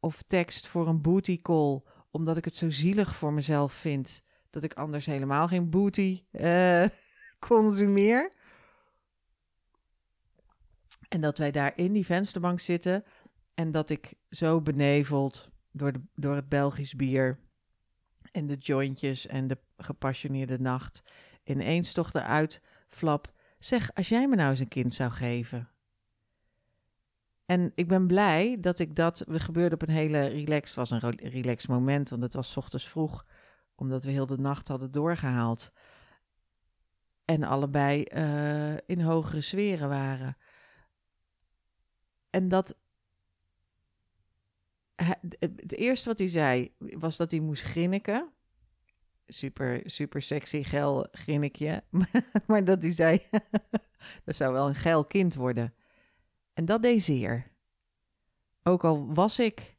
of 0.00 0.22
tekst 0.26 0.66
voor 0.66 0.88
een 0.88 1.00
booty 1.00 1.40
call, 1.42 1.82
omdat 2.10 2.36
ik 2.36 2.44
het 2.44 2.56
zo 2.56 2.70
zielig 2.70 3.14
voor 3.14 3.32
mezelf 3.32 3.72
vind 3.72 4.22
dat 4.50 4.64
ik 4.64 4.74
anders 4.74 5.06
helemaal 5.06 5.48
geen 5.48 5.70
booty 5.70 6.24
uh, 6.32 6.84
consumeer. 7.48 8.32
En 11.08 11.20
dat 11.20 11.38
wij 11.38 11.50
daar 11.50 11.72
in 11.76 11.92
die 11.92 12.06
vensterbank 12.06 12.60
zitten 12.60 13.02
en 13.54 13.70
dat 13.72 13.90
ik 13.90 14.14
zo 14.30 14.60
beneveld 14.60 15.50
door, 15.70 15.92
de, 15.92 16.00
door 16.14 16.34
het 16.34 16.48
Belgisch 16.48 16.94
bier 16.94 17.38
en 18.32 18.46
de 18.46 18.56
jointjes 18.56 19.26
en 19.26 19.48
de 19.48 19.58
gepassioneerde 19.76 20.58
nacht 20.58 21.02
ineens 21.44 21.92
toch 21.92 22.12
eruit 22.12 22.62
flap. 22.88 23.32
Zeg, 23.58 23.94
als 23.94 24.08
jij 24.08 24.28
me 24.28 24.36
nou 24.36 24.50
eens 24.50 24.58
een 24.58 24.68
kind 24.68 24.94
zou 24.94 25.10
geven. 25.10 25.70
En 27.46 27.72
ik 27.74 27.88
ben 27.88 28.06
blij 28.06 28.56
dat 28.60 28.78
ik 28.78 28.96
dat. 28.96 29.24
We 29.26 29.40
gebeurde 29.40 29.74
op 29.74 29.82
een 29.82 29.94
hele 29.94 30.26
relaxed. 30.26 30.76
was 30.76 30.90
een 30.90 31.16
relaxed 31.16 31.68
moment, 31.68 32.08
want 32.08 32.22
het 32.22 32.32
was 32.32 32.56
ochtends 32.56 32.88
vroeg, 32.88 33.26
omdat 33.74 34.04
we 34.04 34.10
heel 34.10 34.26
de 34.26 34.38
nacht 34.38 34.68
hadden 34.68 34.90
doorgehaald. 34.90 35.72
En 37.24 37.42
allebei 37.42 38.04
uh, 38.14 38.76
in 38.86 39.00
hogere 39.00 39.40
sferen 39.40 39.88
waren. 39.88 40.36
En 42.30 42.48
dat. 42.48 42.76
Het 45.38 45.72
eerste 45.72 46.08
wat 46.08 46.18
hij 46.18 46.28
zei 46.28 46.74
was 46.78 47.16
dat 47.16 47.30
hij 47.30 47.40
moest 47.40 47.62
grinniken 47.62 48.32
super, 49.32 49.80
super 49.84 50.22
sexy 50.22 50.62
geil 50.62 51.06
grinnikje. 51.12 51.82
maar 52.46 52.64
dat 52.64 52.82
hij 52.82 52.92
zei, 52.92 53.22
dat 54.24 54.36
zou 54.36 54.52
wel 54.52 54.68
een 54.68 54.74
geil 54.74 55.04
kind 55.04 55.34
worden. 55.34 55.74
En 56.52 56.64
dat 56.64 56.82
deed 56.82 57.02
zeer. 57.02 57.50
Ook 58.62 58.84
al 58.84 59.14
was 59.14 59.38
ik 59.38 59.76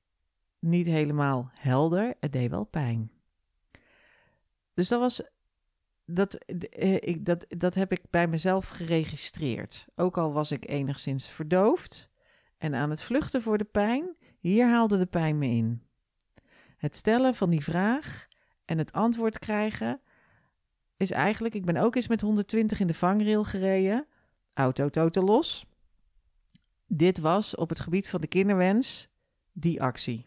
niet 0.60 0.86
helemaal 0.86 1.52
helder, 1.54 2.16
het 2.20 2.34
deed 2.34 2.50
wel 2.50 2.64
pijn. 2.64 3.12
Dus 4.74 4.88
dat 4.88 5.00
was, 5.00 5.22
dat, 6.06 6.34
eh, 6.34 6.96
ik, 6.96 7.26
dat, 7.26 7.46
dat 7.48 7.76
heb 7.76 7.92
ik 7.92 8.10
bij 8.10 8.28
mezelf 8.28 8.68
geregistreerd. 8.68 9.88
Ook 9.96 10.18
al 10.18 10.34
was 10.34 10.52
ik 10.52 10.70
enigszins 10.70 11.28
verdoofd 11.28 12.12
en 12.58 12.76
aan 12.76 12.90
het 12.90 13.02
vluchten 13.02 13.42
voor 13.42 13.58
de 13.58 13.64
pijn, 13.64 14.16
hier 14.40 14.68
haalde 14.68 14.98
de 14.98 15.06
pijn 15.06 15.38
me 15.38 15.48
in. 15.48 15.84
Het 16.78 16.96
stellen 16.96 17.36
van 17.36 17.50
die 17.50 17.64
vraag 17.64 18.28
en 18.66 18.78
het 18.78 18.92
antwoord 18.92 19.40
krijgen 19.40 20.02
is 20.98 21.12
eigenlijk, 21.12 21.56
ik 21.56 21.66
ben 21.66 21.78
ook 21.78 21.96
eens 21.96 22.08
met 22.08 22.22
120 22.22 22.80
in 22.80 22.88
de 22.88 22.94
vangrail 22.94 23.44
gereden, 23.44 24.08
auto 24.54 24.90
totaal 24.90 25.24
los. 25.24 25.66
Dit 26.88 27.18
was 27.18 27.56
op 27.56 27.70
het 27.70 27.80
gebied 27.80 28.10
van 28.10 28.22
de 28.22 28.28
kinderwens 28.28 29.10
die 29.52 29.82
actie. 29.82 30.26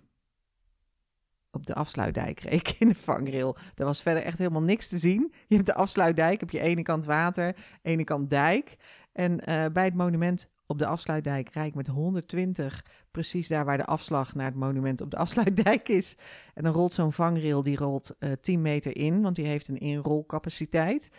Op 1.50 1.66
de 1.66 1.74
afsluitdijk 1.74 2.40
reed 2.40 2.68
ik 2.68 2.76
in 2.78 2.88
de 2.88 2.94
vangrail. 2.94 3.56
Er 3.74 3.84
was 3.84 4.02
verder 4.02 4.22
echt 4.22 4.38
helemaal 4.38 4.62
niks 4.62 4.88
te 4.88 4.98
zien. 4.98 5.32
Je 5.46 5.54
hebt 5.54 5.66
de 5.66 5.74
afsluitdijk, 5.74 6.40
heb 6.40 6.50
je 6.50 6.60
ene 6.60 6.82
kant 6.82 7.04
water, 7.04 7.56
ene 7.82 8.04
kant 8.04 8.30
dijk. 8.30 8.76
En 9.12 9.32
uh, 9.32 9.66
bij 9.66 9.84
het 9.84 9.94
monument 9.94 10.48
op 10.66 10.78
de 10.78 10.86
afsluitdijk 10.86 11.48
rijd 11.48 11.68
ik 11.68 11.74
met 11.74 11.86
120 11.86 12.84
precies 13.10 13.48
daar 13.48 13.64
waar 13.64 13.76
de 13.76 13.84
afslag 13.84 14.34
naar 14.34 14.46
het 14.46 14.54
monument 14.54 15.00
op 15.00 15.10
de 15.10 15.16
afsluitdijk 15.26 15.88
is. 15.88 16.16
En 16.54 16.62
dan 16.62 16.72
rolt 16.72 16.92
zo'n 16.92 17.12
vangrail, 17.12 17.62
die 17.62 17.76
rolt 17.76 18.16
uh, 18.18 18.32
eh, 18.32 18.38
10 18.40 18.62
meter 18.62 18.96
in, 18.96 19.22
want 19.22 19.36
die 19.36 19.46
heeft 19.46 19.68
een 19.68 19.78
inrolcapaciteit. 19.78 21.10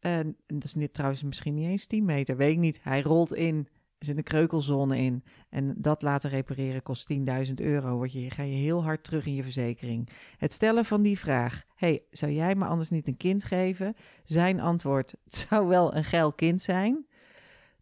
En, 0.00 0.36
en 0.46 0.54
dat 0.54 0.64
is 0.64 0.74
niet, 0.74 0.94
trouwens 0.94 1.22
misschien 1.22 1.54
niet 1.54 1.68
eens 1.68 1.86
10 1.86 2.04
meter, 2.04 2.36
weet 2.36 2.52
ik 2.52 2.58
niet. 2.58 2.78
Hij 2.82 3.02
rolt 3.02 3.34
in, 3.34 3.68
zit 3.98 4.16
een 4.16 4.22
kreukelzone 4.22 4.98
in. 4.98 5.24
En 5.48 5.74
dat 5.76 6.02
laten 6.02 6.30
repareren 6.30 6.82
kost 6.82 7.12
10.000 7.12 7.54
euro. 7.54 7.96
Word 7.96 8.12
je, 8.12 8.30
ga 8.30 8.42
je 8.42 8.54
heel 8.54 8.84
hard 8.84 9.04
terug 9.04 9.26
in 9.26 9.34
je 9.34 9.42
verzekering. 9.42 10.08
Het 10.36 10.52
stellen 10.52 10.84
van 10.84 11.02
die 11.02 11.18
vraag, 11.18 11.64
hey, 11.74 12.02
zou 12.10 12.32
jij 12.32 12.54
me 12.54 12.64
anders 12.64 12.90
niet 12.90 13.08
een 13.08 13.16
kind 13.16 13.44
geven? 13.44 13.94
Zijn 14.24 14.60
antwoord, 14.60 15.14
het 15.24 15.34
zou 15.34 15.68
wel 15.68 15.94
een 15.94 16.04
geil 16.04 16.32
kind 16.32 16.60
zijn. 16.62 17.06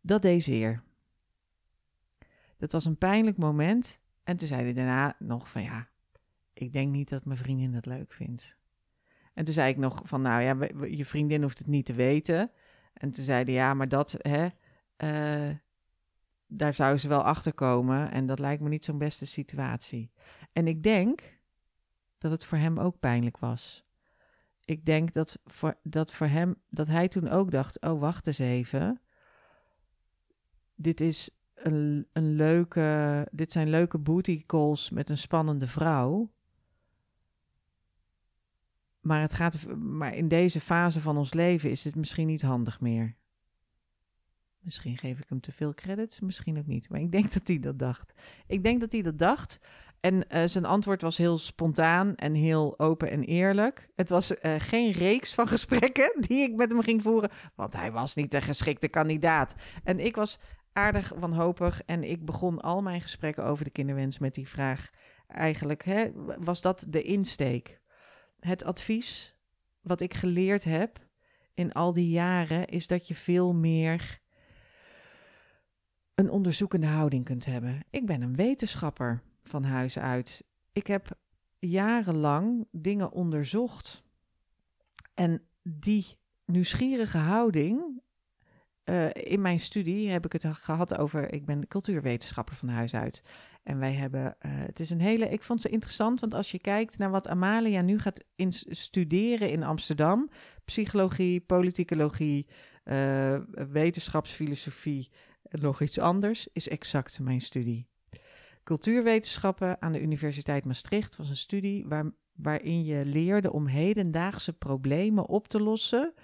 Dat 0.00 0.22
deed 0.22 0.42
zeer. 0.42 0.84
Dat 2.56 2.72
was 2.72 2.84
een 2.84 2.98
pijnlijk 2.98 3.36
moment. 3.36 3.98
En 4.22 4.36
toen 4.36 4.48
zei 4.48 4.62
hij 4.62 4.72
daarna 4.72 5.16
nog 5.18 5.50
van 5.50 5.62
ja, 5.62 5.88
ik 6.52 6.72
denk 6.72 6.92
niet 6.92 7.08
dat 7.08 7.24
mijn 7.24 7.38
vriendin 7.38 7.74
het 7.74 7.86
leuk 7.86 8.12
vindt. 8.12 8.56
En 9.34 9.44
toen 9.44 9.54
zei 9.54 9.70
ik 9.70 9.76
nog 9.76 10.00
van, 10.04 10.22
nou 10.22 10.42
ja, 10.42 10.86
je 10.86 11.04
vriendin 11.04 11.42
hoeft 11.42 11.58
het 11.58 11.66
niet 11.66 11.86
te 11.86 11.94
weten. 11.94 12.50
En 12.92 13.10
toen 13.10 13.24
zeiden 13.24 13.54
ja, 13.54 13.74
maar 13.74 13.88
dat, 13.88 14.16
hè, 14.18 14.48
uh, 14.96 15.54
daar 16.46 16.74
zou 16.74 16.96
ze 16.96 17.08
wel 17.08 17.22
achter 17.22 17.54
komen. 17.54 18.10
En 18.10 18.26
dat 18.26 18.38
lijkt 18.38 18.62
me 18.62 18.68
niet 18.68 18.84
zo'n 18.84 18.98
beste 18.98 19.26
situatie. 19.26 20.10
En 20.52 20.66
ik 20.66 20.82
denk 20.82 21.38
dat 22.18 22.30
het 22.30 22.44
voor 22.44 22.58
hem 22.58 22.78
ook 22.78 22.98
pijnlijk 22.98 23.38
was. 23.38 23.84
Ik 24.64 24.84
denk 24.84 25.12
dat 25.12 25.38
dat 25.82 26.12
voor 26.12 26.26
hem, 26.26 26.54
dat 26.68 26.86
hij 26.86 27.08
toen 27.08 27.28
ook 27.28 27.50
dacht: 27.50 27.80
oh, 27.80 28.00
wacht 28.00 28.26
eens 28.26 28.38
even. 28.38 29.00
Dit 30.74 31.00
is 31.00 31.30
een, 31.66 32.06
leuke, 32.36 33.28
dit 33.32 33.52
zijn 33.52 33.70
leuke 33.70 33.98
booty 33.98 34.46
calls 34.46 34.90
met 34.90 35.10
een 35.10 35.18
spannende 35.18 35.66
vrouw. 35.66 36.30
Maar, 39.00 39.20
het 39.20 39.34
gaat, 39.34 39.66
maar 39.76 40.14
in 40.14 40.28
deze 40.28 40.60
fase 40.60 41.00
van 41.00 41.16
ons 41.16 41.34
leven 41.34 41.70
is 41.70 41.82
dit 41.82 41.94
misschien 41.94 42.26
niet 42.26 42.42
handig 42.42 42.80
meer. 42.80 43.16
Misschien 44.58 44.98
geef 44.98 45.18
ik 45.18 45.28
hem 45.28 45.40
te 45.40 45.52
veel 45.52 45.74
credits, 45.74 46.20
misschien 46.20 46.58
ook 46.58 46.66
niet. 46.66 46.88
Maar 46.88 47.00
ik 47.00 47.12
denk 47.12 47.32
dat 47.34 47.46
hij 47.46 47.58
dat 47.58 47.78
dacht. 47.78 48.12
Ik 48.46 48.62
denk 48.62 48.80
dat 48.80 48.92
hij 48.92 49.02
dat 49.02 49.18
dacht. 49.18 49.58
En 50.00 50.14
uh, 50.14 50.42
zijn 50.44 50.64
antwoord 50.64 51.02
was 51.02 51.16
heel 51.16 51.38
spontaan 51.38 52.14
en 52.14 52.34
heel 52.34 52.78
open 52.78 53.10
en 53.10 53.22
eerlijk. 53.22 53.88
Het 53.94 54.08
was 54.08 54.30
uh, 54.30 54.54
geen 54.58 54.92
reeks 54.92 55.34
van 55.34 55.48
gesprekken 55.56 56.14
die 56.20 56.42
ik 56.42 56.54
met 56.54 56.70
hem 56.70 56.82
ging 56.82 57.02
voeren, 57.02 57.30
want 57.54 57.72
hij 57.72 57.92
was 57.92 58.14
niet 58.14 58.30
de 58.30 58.40
geschikte 58.40 58.88
kandidaat. 58.88 59.54
En 59.84 60.00
ik 60.00 60.16
was 60.16 60.38
aardig 60.76 61.12
wanhopig 61.18 61.82
en 61.84 62.04
ik 62.04 62.24
begon 62.24 62.60
al 62.60 62.82
mijn 62.82 63.00
gesprekken 63.00 63.44
over 63.44 63.64
de 63.64 63.70
kinderwens 63.70 64.18
met 64.18 64.34
die 64.34 64.48
vraag. 64.48 64.90
Eigenlijk 65.26 65.84
hè, 65.84 66.10
was 66.38 66.60
dat 66.60 66.84
de 66.88 67.02
insteek. 67.02 67.80
Het 68.40 68.64
advies 68.64 69.36
wat 69.80 70.00
ik 70.00 70.14
geleerd 70.14 70.64
heb 70.64 71.06
in 71.54 71.72
al 71.72 71.92
die 71.92 72.10
jaren 72.10 72.66
is 72.66 72.86
dat 72.86 73.08
je 73.08 73.14
veel 73.14 73.54
meer 73.54 74.20
een 76.14 76.30
onderzoekende 76.30 76.86
houding 76.86 77.24
kunt 77.24 77.44
hebben. 77.44 77.84
Ik 77.90 78.06
ben 78.06 78.22
een 78.22 78.36
wetenschapper 78.36 79.22
van 79.44 79.64
huis 79.64 79.98
uit. 79.98 80.44
Ik 80.72 80.86
heb 80.86 81.18
jarenlang 81.58 82.68
dingen 82.70 83.12
onderzocht. 83.12 84.04
En 85.14 85.42
die 85.62 86.18
nieuwsgierige 86.44 87.18
houding. 87.18 88.02
Uh, 88.90 89.06
in 89.12 89.40
mijn 89.40 89.60
studie 89.60 90.08
heb 90.08 90.24
ik 90.24 90.32
het 90.32 90.46
gehad 90.46 90.98
over. 90.98 91.32
Ik 91.32 91.44
ben 91.44 91.68
cultuurwetenschapper 91.68 92.54
van 92.54 92.68
huis 92.68 92.94
uit. 92.94 93.22
En 93.62 93.78
wij 93.78 93.92
hebben. 93.92 94.24
Uh, 94.24 94.52
het 94.52 94.80
is 94.80 94.90
een 94.90 95.00
hele. 95.00 95.28
Ik 95.28 95.42
vond 95.42 95.60
ze 95.60 95.68
interessant, 95.68 96.20
want 96.20 96.34
als 96.34 96.50
je 96.50 96.58
kijkt 96.58 96.98
naar 96.98 97.10
wat 97.10 97.28
Amalia 97.28 97.80
nu 97.80 97.98
gaat 97.98 98.24
studeren 98.68 99.50
in 99.50 99.62
Amsterdam: 99.62 100.30
psychologie, 100.64 101.40
politicologie, 101.40 102.46
uh, 102.84 103.38
wetenschapsfilosofie, 103.72 105.10
nog 105.50 105.80
iets 105.80 105.98
anders, 105.98 106.48
is 106.52 106.68
exact 106.68 107.20
mijn 107.20 107.40
studie. 107.40 107.86
Cultuurwetenschappen 108.64 109.82
aan 109.82 109.92
de 109.92 110.00
Universiteit 110.00 110.64
Maastricht 110.64 111.16
was 111.16 111.28
een 111.28 111.36
studie 111.36 111.86
waar, 111.86 112.10
waarin 112.34 112.84
je 112.84 113.04
leerde 113.04 113.52
om 113.52 113.66
hedendaagse 113.66 114.52
problemen 114.52 115.26
op 115.26 115.48
te 115.48 115.60
lossen 115.60 116.14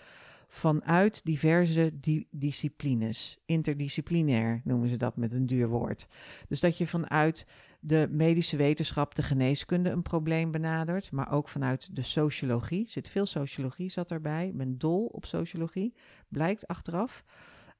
vanuit 0.54 1.24
diverse 1.24 1.90
di 2.00 2.26
disciplines. 2.30 3.38
Interdisciplinair 3.46 4.60
noemen 4.64 4.88
ze 4.88 4.96
dat 4.96 5.16
met 5.16 5.32
een 5.32 5.46
duur 5.46 5.68
woord. 5.68 6.06
Dus 6.48 6.60
dat 6.60 6.78
je 6.78 6.86
vanuit 6.86 7.46
de 7.80 8.08
medische 8.10 8.56
wetenschap, 8.56 9.14
de 9.14 9.22
geneeskunde 9.22 9.90
een 9.90 10.02
probleem 10.02 10.50
benadert, 10.50 11.12
maar 11.12 11.32
ook 11.32 11.48
vanuit 11.48 11.96
de 11.96 12.02
sociologie. 12.02 12.88
Zit 12.88 13.08
veel 13.08 13.26
sociologie 13.26 13.90
zat 13.90 14.10
erbij. 14.10 14.46
Ik 14.46 14.56
ben 14.56 14.78
dol 14.78 15.06
op 15.06 15.24
sociologie, 15.26 15.94
blijkt 16.28 16.66
achteraf. 16.66 17.24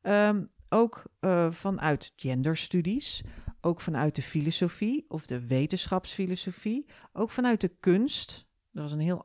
Um, 0.03 0.51
ook 0.69 1.03
uh, 1.21 1.51
vanuit 1.51 2.13
genderstudies, 2.17 3.23
ook 3.61 3.81
vanuit 3.81 4.15
de 4.15 4.23
filosofie 4.23 5.05
of 5.09 5.27
de 5.27 5.47
wetenschapsfilosofie, 5.47 6.87
ook 7.13 7.31
vanuit 7.31 7.61
de 7.61 7.77
kunst. 7.81 8.47
Er 8.73 8.83
was 8.83 8.93
een 8.93 9.01
heel 9.01 9.25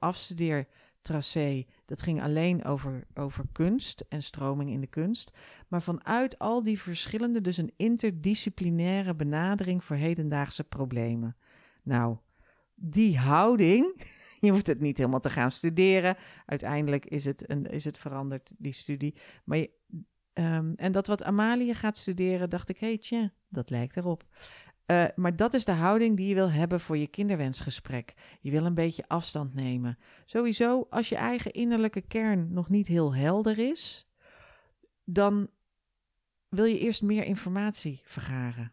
afstudeertracé, 1.16 1.66
dat 1.86 2.02
ging 2.02 2.22
alleen 2.22 2.66
over, 2.66 3.08
over 3.14 3.46
kunst 3.52 4.06
en 4.10 4.24
stroming 4.24 4.72
in 4.72 4.82
de 4.82 4.88
kunst. 4.88 5.32
Maar 5.68 5.82
vanuit 5.82 6.40
al 6.40 6.64
die 6.64 6.80
verschillende, 6.80 7.42
dus 7.42 7.58
een 7.58 7.74
interdisciplinaire 7.76 9.16
benadering 9.16 9.84
voor 9.84 9.96
hedendaagse 9.96 10.64
problemen. 10.64 11.36
Nou, 11.84 12.18
die 12.76 13.18
houding, 13.18 14.02
je 14.40 14.52
hoeft 14.52 14.68
het 14.68 14.80
niet 14.80 14.98
helemaal 14.98 15.20
te 15.20 15.30
gaan 15.30 15.52
studeren. 15.52 16.18
Uiteindelijk 16.46 17.06
is 17.06 17.26
het, 17.26 17.50
een, 17.50 17.66
is 17.66 17.86
het 17.86 17.98
veranderd, 17.98 18.52
die 18.58 18.74
studie. 18.74 19.16
Maar 19.44 19.58
je, 19.58 19.72
Um, 20.40 20.74
en 20.76 20.92
dat 20.92 21.08
wat 21.08 21.24
Amalia 21.24 21.74
gaat 21.74 21.98
studeren, 21.98 22.50
dacht 22.50 22.70
ik, 22.70 22.78
hey, 22.78 22.98
tja, 22.98 23.32
dat 23.48 23.70
lijkt 23.70 23.98
erop. 23.98 24.26
Uh, 24.88 25.06
maar 25.16 25.36
dat 25.36 25.54
is 25.54 25.66
de 25.66 25.72
houding 25.72 26.18
die 26.18 26.28
je 26.28 26.34
wil 26.34 26.52
hebben 26.52 26.80
voor 26.80 26.98
je 26.98 27.08
kinderwensgesprek. 27.08 28.14
Je 28.42 28.52
wil 28.52 28.66
een 28.66 28.74
beetje 28.74 29.08
afstand 29.08 29.54
nemen. 29.54 29.98
Sowieso, 30.26 30.88
als 30.90 31.10
je 31.10 31.16
eigen 31.16 31.52
innerlijke 31.52 32.02
kern 32.02 32.54
nog 32.54 32.70
niet 32.70 32.88
heel 32.88 33.16
helder 33.16 33.60
is, 33.60 34.08
dan 35.04 35.50
wil 36.50 36.66
je 36.66 36.80
eerst 36.80 37.02
meer 37.02 37.24
informatie 37.24 38.02
vergaren. 38.04 38.72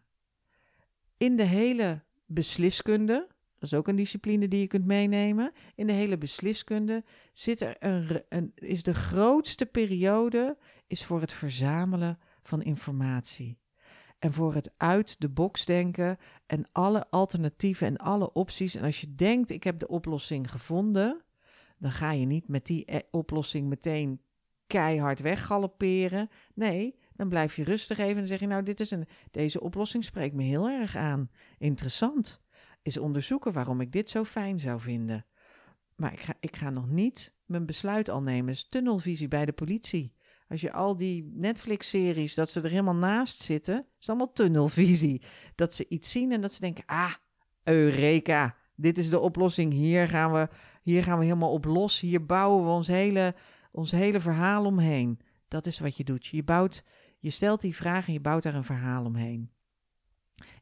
In 1.17 1.35
de 1.35 1.43
hele 1.43 2.01
besliskunde, 2.25 3.27
dat 3.59 3.71
is 3.71 3.73
ook 3.73 3.87
een 3.87 3.95
discipline 3.95 4.47
die 4.47 4.59
je 4.59 4.67
kunt 4.67 4.85
meenemen. 4.85 5.51
In 5.75 5.87
de 5.87 5.93
hele 5.93 6.17
besliskunde 6.17 7.03
zit 7.33 7.61
er 7.61 7.75
een, 8.29 8.51
is 8.55 8.83
de 8.83 8.93
grootste 8.93 9.65
periode 9.65 10.57
is 10.87 11.05
voor 11.05 11.21
het 11.21 11.33
verzamelen 11.33 12.19
van 12.41 12.61
informatie. 12.61 13.57
En 14.19 14.33
voor 14.33 14.53
het 14.53 14.73
uit 14.77 15.15
de 15.21 15.29
box 15.29 15.65
denken 15.65 16.17
en 16.45 16.65
alle 16.71 17.09
alternatieven 17.09 17.87
en 17.87 17.97
alle 17.97 18.33
opties. 18.33 18.75
En 18.75 18.83
als 18.83 19.01
je 19.01 19.15
denkt, 19.15 19.49
ik 19.49 19.63
heb 19.63 19.79
de 19.79 19.87
oplossing 19.87 20.51
gevonden, 20.51 21.23
dan 21.77 21.91
ga 21.91 22.11
je 22.11 22.25
niet 22.25 22.47
met 22.47 22.65
die 22.65 22.85
eh, 22.85 22.99
oplossing 23.11 23.67
meteen 23.67 24.21
keihard 24.67 25.19
weggalopperen. 25.19 26.29
Nee, 26.53 26.99
dan 27.15 27.29
blijf 27.29 27.55
je 27.55 27.63
rustig 27.63 27.97
even 27.97 28.21
en 28.21 28.27
zeg 28.27 28.39
je, 28.39 28.47
nou, 28.47 28.63
dit 28.63 28.79
is 28.79 28.91
een, 28.91 29.07
deze 29.31 29.61
oplossing 29.61 30.03
spreekt 30.03 30.35
me 30.35 30.43
heel 30.43 30.69
erg 30.69 30.95
aan. 30.95 31.29
Interessant. 31.57 32.43
Is 32.81 32.97
onderzoeken 32.97 33.53
waarom 33.53 33.81
ik 33.81 33.91
dit 33.91 34.09
zo 34.09 34.23
fijn 34.23 34.59
zou 34.59 34.79
vinden. 34.79 35.25
Maar 35.95 36.13
ik 36.13 36.19
ga, 36.19 36.33
ik 36.39 36.55
ga 36.55 36.69
nog 36.69 36.89
niet 36.89 37.35
mijn 37.45 37.65
besluit 37.65 38.09
al 38.09 38.21
nemen. 38.21 38.53
is 38.53 38.69
tunnelvisie 38.69 39.27
bij 39.27 39.45
de 39.45 39.53
politie. 39.53 40.13
Als 40.49 40.61
je 40.61 40.73
al 40.73 40.95
die 40.95 41.31
Netflix-series, 41.33 42.33
dat 42.33 42.49
ze 42.49 42.61
er 42.61 42.69
helemaal 42.69 42.95
naast 42.95 43.41
zitten, 43.41 43.85
is 43.99 44.09
allemaal 44.09 44.33
tunnelvisie. 44.33 45.21
Dat 45.55 45.73
ze 45.73 45.87
iets 45.87 46.11
zien 46.11 46.31
en 46.31 46.41
dat 46.41 46.53
ze 46.53 46.59
denken, 46.59 46.83
ah, 46.85 47.13
Eureka, 47.63 48.55
dit 48.75 48.97
is 48.97 49.09
de 49.09 49.19
oplossing. 49.19 49.73
Hier 49.73 50.07
gaan 50.07 50.31
we, 50.31 50.49
hier 50.81 51.03
gaan 51.03 51.17
we 51.17 51.23
helemaal 51.23 51.51
op 51.51 51.65
los. 51.65 51.99
Hier 51.99 52.25
bouwen 52.25 52.65
we 52.65 52.69
ons 52.69 52.87
hele, 52.87 53.35
ons 53.71 53.91
hele 53.91 54.19
verhaal 54.19 54.65
omheen. 54.65 55.19
Dat 55.47 55.65
is 55.65 55.79
wat 55.79 55.97
je 55.97 56.03
doet. 56.03 56.25
Je, 56.25 56.43
bouwt, 56.43 56.83
je 57.19 57.29
stelt 57.29 57.61
die 57.61 57.75
vraag 57.75 58.07
en 58.07 58.13
je 58.13 58.19
bouwt 58.19 58.43
daar 58.43 58.55
een 58.55 58.63
verhaal 58.63 59.05
omheen. 59.05 59.51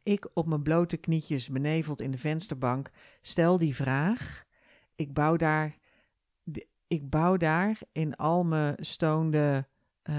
Ik 0.04 0.30
op 0.34 0.48
mijn 0.48 0.64
blote 0.64 0.98
knietjes, 0.98 1.50
beneveld 1.50 2.02
in 2.02 2.12
de 2.12 2.18
vensterbank, 2.18 2.92
stel 3.22 3.58
die 3.58 3.76
vraag. 3.76 4.44
Ik 4.96 5.14
bouw 5.14 5.36
daar, 5.36 5.78
ik 6.88 7.10
bouw 7.10 7.38
daar 7.38 7.80
in 7.92 8.16
al 8.16 8.44
mijn 8.44 8.76
stoonde 8.80 9.68
uh, 10.10 10.16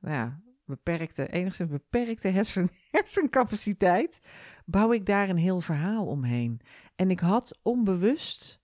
nou 0.00 0.14
ja, 0.14 0.40
beperkte, 0.64 1.28
enigszins 1.28 1.70
beperkte 1.70 2.28
hersen, 2.28 2.70
hersencapaciteit, 2.90 4.20
bouw 4.64 4.92
ik 4.92 5.06
daar 5.06 5.28
een 5.28 5.36
heel 5.36 5.60
verhaal 5.60 6.06
omheen. 6.06 6.60
En 6.96 7.10
ik 7.10 7.20
had 7.20 7.58
onbewust 7.62 8.62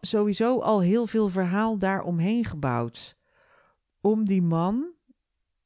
sowieso 0.00 0.60
al 0.60 0.80
heel 0.80 1.06
veel 1.06 1.28
verhaal 1.28 1.78
daar 1.78 2.02
omheen 2.02 2.44
gebouwd. 2.44 3.16
Om 4.00 4.26
die 4.26 4.42
man 4.42 4.92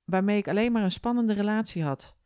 waarmee 0.05 0.39
ik 0.39 0.49
alleen 0.49 0.73
maar 0.73 0.83
een 0.83 0.91
spannende 0.91 1.33
relatie 1.33 1.85
had. 1.85 2.17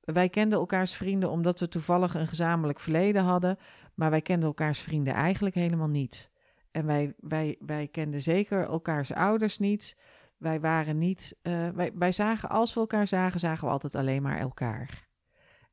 Wij 0.00 0.28
kenden 0.28 0.58
elkaars 0.58 0.94
vrienden 0.94 1.30
omdat 1.30 1.60
we 1.60 1.68
toevallig 1.68 2.14
een 2.14 2.26
gezamenlijk 2.26 2.80
verleden 2.80 3.22
hadden, 3.22 3.58
maar 3.94 4.10
wij 4.10 4.22
kenden 4.22 4.48
elkaars 4.48 4.78
vrienden 4.78 5.14
eigenlijk 5.14 5.54
helemaal 5.54 5.88
niet. 5.88 6.30
En 6.70 6.86
wij, 6.86 7.14
wij, 7.18 7.56
wij 7.60 7.88
kenden 7.88 8.22
zeker 8.22 8.64
elkaars 8.64 9.12
ouders 9.12 9.58
niet. 9.58 9.96
Wij 10.36 10.60
waren 10.60 10.98
niet, 10.98 11.36
uh, 11.42 11.68
wij, 11.68 11.92
wij 11.94 12.12
zagen, 12.12 12.48
als 12.48 12.74
we 12.74 12.80
elkaar 12.80 13.06
zagen, 13.06 13.40
zagen 13.40 13.64
we 13.64 13.70
altijd 13.70 13.94
alleen 13.94 14.22
maar 14.22 14.38
elkaar. 14.38 15.08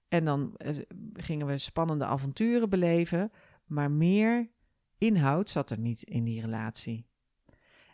En 0.08 0.26
dan 0.26 0.56
uh, 0.66 0.82
gingen 1.14 1.48
we 1.48 1.58
spannende 1.58 2.06
avonturen 2.06 2.70
beleven, 2.70 3.32
maar 3.66 3.92
meer 3.92 4.50
inhoud 4.98 5.50
zat 5.50 5.70
er 5.70 5.80
niet 5.80 6.04
in 6.04 6.24
die 6.24 6.42
relatie. 6.42 7.08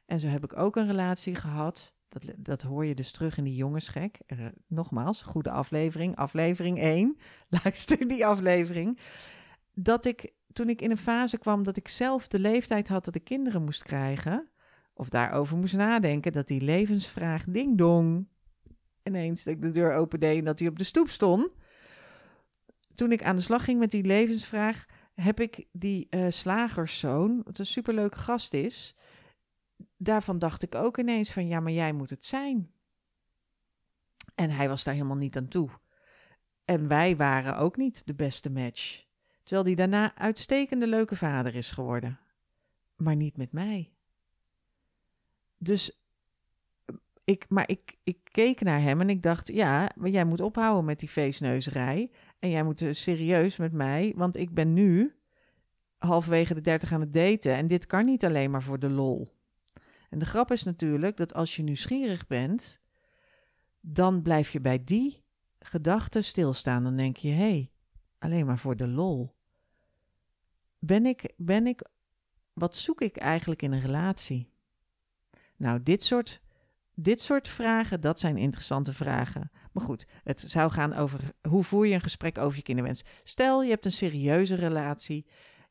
En 0.05 0.19
zo 0.19 0.27
heb 0.27 0.43
ik 0.43 0.57
ook 0.57 0.75
een 0.75 0.87
relatie 0.87 1.35
gehad. 1.35 1.93
Dat, 2.07 2.33
dat 2.37 2.61
hoor 2.61 2.85
je 2.85 2.95
dus 2.95 3.11
terug 3.11 3.37
in 3.37 3.43
die 3.43 3.55
jongensgek. 3.55 4.19
Uh, 4.27 4.45
nogmaals, 4.67 5.21
goede 5.21 5.51
aflevering. 5.51 6.15
Aflevering 6.15 6.79
1. 6.79 7.17
Luister 7.63 8.07
die 8.07 8.25
aflevering. 8.25 8.99
dat 9.73 10.05
ik 10.05 10.33
toen 10.53 10.69
ik 10.69 10.81
in 10.81 10.91
een 10.91 10.97
fase 10.97 11.37
kwam 11.37 11.63
dat 11.63 11.77
ik 11.77 11.87
zelf 11.87 12.27
de 12.27 12.39
leeftijd 12.39 12.87
had 12.87 13.05
dat 13.05 13.15
ik 13.15 13.23
kinderen 13.23 13.63
moest 13.63 13.83
krijgen, 13.83 14.49
of 14.99 15.09
daarover 15.09 15.57
moest 15.57 15.75
nadenken, 15.75 16.31
dat 16.31 16.47
die 16.47 16.61
levensvraag 16.61 17.43
ding 17.47 17.77
dong 17.77 18.27
ineens 19.03 19.47
ik 19.47 19.61
de 19.61 19.71
deur 19.71 19.93
opende 19.93 20.25
en 20.25 20.43
dat 20.43 20.59
hij 20.59 20.67
op 20.67 20.77
de 20.77 20.83
stoep 20.83 21.09
stond. 21.09 21.49
Toen 22.93 23.11
ik 23.11 23.23
aan 23.23 23.35
de 23.35 23.41
slag 23.41 23.63
ging 23.63 23.79
met 23.79 23.91
die 23.91 24.03
levensvraag, 24.03 24.85
heb 25.13 25.39
ik 25.39 25.65
die 25.71 26.07
uh, 26.09 26.25
slagerszoon, 26.29 27.41
wat 27.43 27.59
een 27.59 27.65
superleuk 27.65 28.15
gast 28.15 28.53
is, 28.53 28.95
daarvan 29.97 30.39
dacht 30.39 30.63
ik 30.63 30.75
ook 30.75 30.97
ineens 30.97 31.31
van 31.31 31.47
ja, 31.47 31.59
maar 31.59 31.71
jij 31.71 31.93
moet 31.93 32.09
het 32.09 32.25
zijn. 32.25 32.71
En 34.35 34.49
hij 34.49 34.67
was 34.69 34.83
daar 34.83 34.93
helemaal 34.93 35.17
niet 35.17 35.37
aan 35.37 35.47
toe. 35.47 35.69
En 36.65 36.87
wij 36.87 37.15
waren 37.15 37.57
ook 37.57 37.77
niet 37.77 38.01
de 38.05 38.15
beste 38.15 38.49
match. 38.49 39.05
Terwijl 39.43 39.65
hij 39.65 39.75
daarna 39.75 40.15
uitstekende 40.15 40.87
leuke 40.87 41.15
vader 41.15 41.55
is 41.55 41.71
geworden. 41.71 42.19
Maar 42.95 43.15
niet 43.15 43.37
met 43.37 43.51
mij. 43.51 43.93
Dus 45.59 45.99
ik, 47.23 47.45
maar 47.49 47.69
ik, 47.69 47.97
ik 48.03 48.19
keek 48.23 48.61
naar 48.61 48.81
hem 48.81 49.01
en 49.01 49.09
ik 49.09 49.23
dacht, 49.23 49.47
ja, 49.47 49.91
maar 49.95 50.09
jij 50.09 50.25
moet 50.25 50.41
ophouden 50.41 50.85
met 50.85 50.99
die 50.99 51.09
feestneuzerij. 51.09 52.11
En 52.39 52.49
jij 52.49 52.63
moet 52.63 52.85
serieus 52.89 53.57
met 53.57 53.71
mij, 53.71 54.13
want 54.15 54.37
ik 54.37 54.53
ben 54.53 54.73
nu 54.73 55.15
halverwege 55.97 56.53
de 56.53 56.61
dertig 56.61 56.91
aan 56.91 56.99
het 56.99 57.13
daten. 57.13 57.55
En 57.55 57.67
dit 57.67 57.85
kan 57.85 58.05
niet 58.05 58.25
alleen 58.25 58.51
maar 58.51 58.63
voor 58.63 58.79
de 58.79 58.89
lol. 58.89 59.37
En 60.09 60.19
de 60.19 60.25
grap 60.25 60.51
is 60.51 60.63
natuurlijk 60.63 61.17
dat 61.17 61.33
als 61.33 61.55
je 61.55 61.63
nieuwsgierig 61.63 62.27
bent, 62.27 62.81
dan 63.79 64.21
blijf 64.21 64.51
je 64.51 64.59
bij 64.59 64.83
die 64.83 65.23
gedachte 65.59 66.21
stilstaan. 66.21 66.83
Dan 66.83 66.95
denk 66.95 67.17
je, 67.17 67.29
hé, 67.29 67.35
hey, 67.35 67.71
alleen 68.19 68.45
maar 68.45 68.59
voor 68.59 68.75
de 68.75 68.87
lol. 68.87 69.35
Ben 70.79 71.05
ik, 71.05 71.33
ben 71.37 71.67
ik, 71.67 71.81
wat 72.53 72.75
zoek 72.75 73.01
ik 73.01 73.17
eigenlijk 73.17 73.61
in 73.61 73.71
een 73.71 73.81
relatie? 73.81 74.49
Nou, 75.59 75.83
dit 75.83 76.03
soort, 76.03 76.41
dit 76.95 77.21
soort 77.21 77.47
vragen, 77.47 78.01
dat 78.01 78.19
zijn 78.19 78.37
interessante 78.37 78.93
vragen. 78.93 79.51
Maar 79.71 79.83
goed, 79.83 80.05
het 80.23 80.39
zou 80.47 80.71
gaan 80.71 80.93
over 80.93 81.31
hoe 81.47 81.63
voer 81.63 81.87
je 81.87 81.93
een 81.93 82.01
gesprek 82.01 82.37
over 82.37 82.57
je 82.57 82.63
kinderwens. 82.63 83.03
Stel, 83.23 83.63
je 83.63 83.69
hebt 83.69 83.85
een 83.85 83.91
serieuze 83.91 84.55
relatie. 84.55 85.25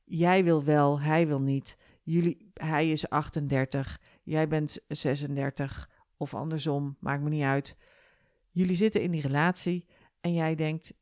Jij 0.05 0.44
wil 0.44 0.64
wel, 0.64 1.01
hij 1.01 1.27
wil 1.27 1.40
niet. 1.40 1.79
Jullie, 2.03 2.51
hij 2.55 2.90
is 2.90 3.09
38, 3.09 4.01
jij 4.22 4.48
bent 4.48 4.79
36 4.88 5.90
of 6.16 6.35
andersom, 6.35 6.96
maakt 7.01 7.22
me 7.22 7.29
niet 7.29 7.42
uit. 7.42 7.77
Jullie 8.51 8.77
zitten 8.77 9.03
in 9.03 9.11
die 9.11 9.22
relatie 9.22 9.87
en 10.20 10.33
jij 10.33 10.55
denkt: 10.55 10.92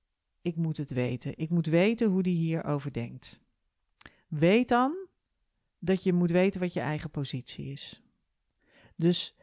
ik 0.43 0.57
moet 0.57 0.77
het 0.77 0.91
weten. 0.91 1.33
Ik 1.37 1.51
moet 1.51 1.67
weten 1.67 2.09
hoe 2.09 2.23
die 2.23 2.37
hierover 2.37 2.93
denkt. 2.93 3.41
Weet 4.29 4.69
dan 4.69 5.07
dat 5.79 6.03
je 6.03 6.13
moet 6.13 6.31
weten 6.31 6.61
wat 6.61 6.73
je 6.73 6.81
eigen 6.81 7.11
positie 7.11 7.73
is. 7.73 8.06
Dus 8.97 9.35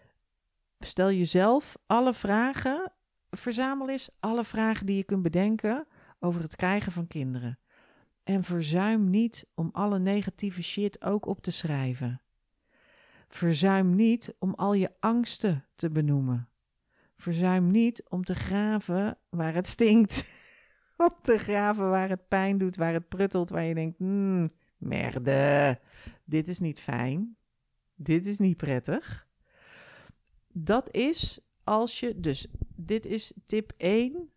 stel 0.79 1.11
jezelf 1.11 1.77
alle 1.85 2.13
vragen, 2.13 2.91
verzamel 3.29 3.89
eens 3.89 4.09
alle 4.19 4.43
vragen 4.43 4.85
die 4.85 4.95
je 4.95 5.03
kunt 5.03 5.23
bedenken 5.23 5.87
over 6.19 6.41
het 6.41 6.55
krijgen 6.55 6.91
van 6.91 7.07
kinderen. 7.07 7.59
En 8.23 8.43
verzuim 8.43 9.09
niet 9.09 9.47
om 9.53 9.69
alle 9.71 9.99
negatieve 9.99 10.63
shit 10.63 11.03
ook 11.03 11.25
op 11.25 11.41
te 11.41 11.51
schrijven. 11.51 12.21
Verzuim 13.27 13.95
niet 13.95 14.35
om 14.39 14.53
al 14.53 14.73
je 14.73 14.91
angsten 14.99 15.65
te 15.75 15.89
benoemen. 15.89 16.49
Verzuim 17.17 17.71
niet 17.71 18.03
om 18.09 18.23
te 18.23 18.35
graven 18.35 19.17
waar 19.29 19.53
het 19.53 19.67
stinkt. 19.67 20.25
om 20.97 21.15
te 21.21 21.37
graven 21.37 21.89
waar 21.89 22.09
het 22.09 22.27
pijn 22.27 22.57
doet, 22.57 22.75
waar 22.75 22.93
het 22.93 23.07
pruttelt, 23.07 23.49
waar 23.49 23.63
je 23.63 23.73
denkt: 23.73 23.97
hmm, 23.97 24.51
merde, 24.77 25.79
dit 26.25 26.47
is 26.47 26.59
niet 26.59 26.79
fijn. 26.79 27.35
Dit 27.95 28.27
is 28.27 28.39
niet 28.39 28.57
prettig. 28.57 29.22
Dat 30.53 30.91
is 30.91 31.39
als 31.63 31.99
je, 31.99 32.19
dus 32.19 32.47
dit 32.75 33.05
is 33.05 33.33
tip 33.45 33.73
1 33.77 34.31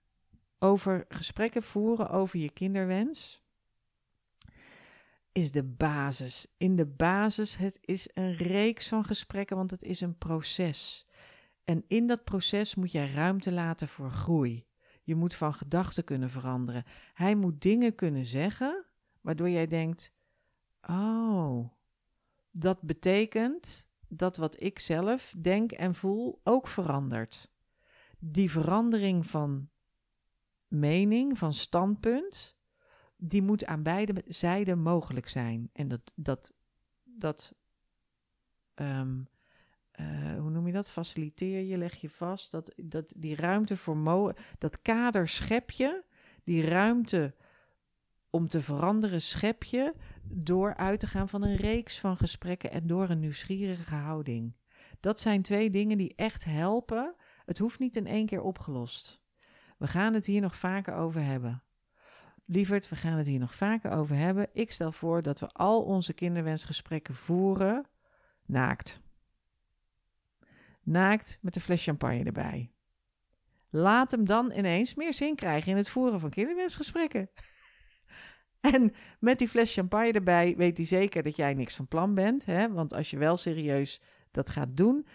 over 0.58 1.04
gesprekken 1.08 1.62
voeren 1.62 2.10
over 2.10 2.38
je 2.38 2.50
kinderwens. 2.50 3.44
Is 5.32 5.52
de 5.52 5.62
basis. 5.62 6.46
In 6.56 6.76
de 6.76 6.86
basis, 6.86 7.56
het 7.56 7.78
is 7.80 8.08
een 8.14 8.36
reeks 8.36 8.88
van 8.88 9.04
gesprekken, 9.04 9.56
want 9.56 9.70
het 9.70 9.82
is 9.82 10.00
een 10.00 10.18
proces. 10.18 11.06
En 11.64 11.84
in 11.86 12.06
dat 12.06 12.24
proces 12.24 12.74
moet 12.74 12.92
jij 12.92 13.12
ruimte 13.12 13.52
laten 13.52 13.88
voor 13.88 14.10
groei. 14.10 14.66
Je 15.02 15.14
moet 15.14 15.34
van 15.34 15.54
gedachten 15.54 16.04
kunnen 16.04 16.30
veranderen. 16.30 16.84
Hij 17.14 17.34
moet 17.34 17.62
dingen 17.62 17.94
kunnen 17.94 18.24
zeggen 18.24 18.84
waardoor 19.20 19.50
jij 19.50 19.66
denkt: 19.66 20.12
Oh, 20.80 21.70
dat 22.50 22.82
betekent 22.82 23.85
dat 24.08 24.36
wat 24.36 24.62
ik 24.62 24.78
zelf 24.78 25.34
denk 25.40 25.72
en 25.72 25.94
voel 25.94 26.40
ook 26.44 26.68
verandert. 26.68 27.50
Die 28.18 28.50
verandering 28.50 29.26
van 29.26 29.68
mening, 30.68 31.38
van 31.38 31.54
standpunt, 31.54 32.56
die 33.16 33.42
moet 33.42 33.64
aan 33.64 33.82
beide 33.82 34.24
zijden 34.26 34.78
mogelijk 34.78 35.28
zijn. 35.28 35.70
En 35.72 35.88
dat, 35.88 36.12
dat, 36.14 36.54
dat 37.04 37.54
um, 38.74 39.28
uh, 40.00 40.38
hoe 40.38 40.50
noem 40.50 40.66
je 40.66 40.72
dat? 40.72 40.90
Faciliteer 40.90 41.60
je, 41.60 41.78
leg 41.78 41.94
je 41.94 42.10
vast. 42.10 42.50
Dat, 42.50 42.72
dat 42.76 43.12
die 43.16 43.36
ruimte 43.36 43.76
voor 43.76 43.96
mo 43.96 44.32
dat 44.58 44.82
kader 44.82 45.28
schep 45.28 45.70
je, 45.70 46.04
die 46.44 46.68
ruimte 46.68 47.34
om 48.36 48.48
te 48.48 48.60
veranderen 48.60 49.22
schep 49.22 49.64
je 49.64 49.94
door 50.22 50.74
uit 50.74 51.00
te 51.00 51.06
gaan 51.06 51.28
van 51.28 51.42
een 51.42 51.56
reeks 51.56 51.98
van 51.98 52.16
gesprekken 52.16 52.70
en 52.70 52.86
door 52.86 53.10
een 53.10 53.18
nieuwsgierige 53.18 53.94
houding. 53.94 54.56
Dat 55.00 55.20
zijn 55.20 55.42
twee 55.42 55.70
dingen 55.70 55.98
die 55.98 56.12
echt 56.16 56.44
helpen. 56.44 57.14
Het 57.44 57.58
hoeft 57.58 57.78
niet 57.78 57.96
in 57.96 58.06
één 58.06 58.26
keer 58.26 58.40
opgelost. 58.40 59.20
We 59.78 59.86
gaan 59.86 60.14
het 60.14 60.26
hier 60.26 60.40
nog 60.40 60.56
vaker 60.56 60.94
over 60.94 61.22
hebben. 61.22 61.62
Lieverd, 62.44 62.88
we 62.88 62.96
gaan 62.96 63.18
het 63.18 63.26
hier 63.26 63.38
nog 63.38 63.54
vaker 63.54 63.90
over 63.90 64.16
hebben. 64.16 64.48
Ik 64.52 64.72
stel 64.72 64.92
voor 64.92 65.22
dat 65.22 65.40
we 65.40 65.46
al 65.48 65.82
onze 65.82 66.12
kinderwensgesprekken 66.12 67.14
voeren 67.14 67.86
naakt. 68.46 69.00
Naakt 70.82 71.38
met 71.40 71.56
een 71.56 71.62
fles 71.62 71.84
champagne 71.84 72.24
erbij. 72.24 72.72
Laat 73.70 74.10
hem 74.10 74.24
dan 74.24 74.52
ineens 74.52 74.94
meer 74.94 75.14
zin 75.14 75.34
krijgen 75.34 75.70
in 75.70 75.76
het 75.76 75.88
voeren 75.88 76.20
van 76.20 76.30
kinderwensgesprekken. 76.30 77.30
En 78.74 78.92
met 79.20 79.38
die 79.38 79.48
fles 79.48 79.74
champagne 79.74 80.12
erbij 80.12 80.54
weet 80.56 80.76
hij 80.76 80.86
zeker 80.86 81.22
dat 81.22 81.36
jij 81.36 81.54
niks 81.54 81.74
van 81.74 81.88
plan 81.88 82.14
bent. 82.14 82.44
Hè? 82.44 82.72
Want 82.72 82.92
als 82.94 83.10
je 83.10 83.18
wel 83.18 83.36
serieus 83.36 84.00
dat 84.30 84.48
gaat 84.48 84.76
doen, 84.76 85.06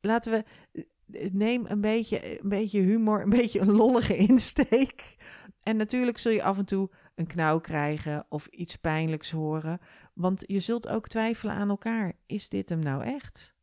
laten 0.00 0.32
we. 0.32 0.44
Eh, 0.72 1.30
neem 1.32 1.64
een 1.68 1.80
beetje, 1.80 2.40
een 2.42 2.48
beetje 2.48 2.80
humor, 2.80 3.22
een 3.22 3.30
beetje 3.30 3.60
een 3.60 3.72
lollige 3.72 4.16
insteek. 4.28 5.16
En 5.62 5.76
natuurlijk 5.76 6.18
zul 6.18 6.32
je 6.32 6.42
af 6.42 6.58
en 6.58 6.64
toe 6.64 6.90
een 7.14 7.26
knauw 7.26 7.60
krijgen 7.60 8.26
of 8.28 8.46
iets 8.46 8.76
pijnlijks 8.76 9.30
horen. 9.30 9.80
Want 10.14 10.44
je 10.46 10.60
zult 10.60 10.88
ook 10.88 11.08
twijfelen 11.08 11.54
aan 11.54 11.68
elkaar. 11.68 12.12
Is 12.26 12.48
dit 12.48 12.68
hem 12.68 12.78
nou 12.78 13.04
echt? 13.04 13.54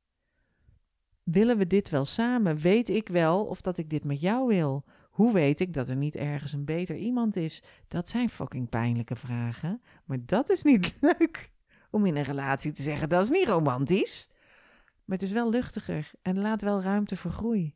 Willen 1.24 1.58
we 1.58 1.68
dit 1.68 1.90
wel 1.90 2.06
samen? 2.06 2.58
Weet 2.58 2.90
ik 2.90 3.08
wel 3.08 3.46
of 3.46 3.62
dat 3.62 3.78
ik 3.78 3.90
dit 3.90 4.04
met 4.04 4.22
jou 4.22 4.48
wil? 4.48 4.84
Hoe 5.20 5.34
weet 5.34 5.60
ik 5.60 5.74
dat 5.74 5.90
er 5.90 5.96
niet 5.96 6.16
ergens 6.16 6.54
een 6.54 6.66
beter 6.66 6.96
iemand 6.96 7.36
is? 7.36 7.64
Dat 7.88 8.10
zijn 8.10 8.30
fucking 8.30 8.70
pijnlijke 8.70 9.16
vragen. 9.16 9.82
Maar 10.06 10.26
dat 10.26 10.50
is 10.50 10.64
niet 10.64 10.96
leuk 11.02 11.52
om 11.92 12.06
in 12.06 12.16
een 12.16 12.24
relatie 12.24 12.72
te 12.72 12.82
zeggen. 12.82 13.10
Dat 13.10 13.24
is 13.24 13.30
niet 13.30 13.48
romantisch. 13.48 14.30
Maar 15.06 15.18
het 15.18 15.22
is 15.28 15.32
wel 15.32 15.50
luchtiger 15.50 16.12
en 16.22 16.40
laat 16.40 16.62
wel 16.62 16.82
ruimte 16.82 17.16
voor 17.16 17.32
groei. 17.32 17.76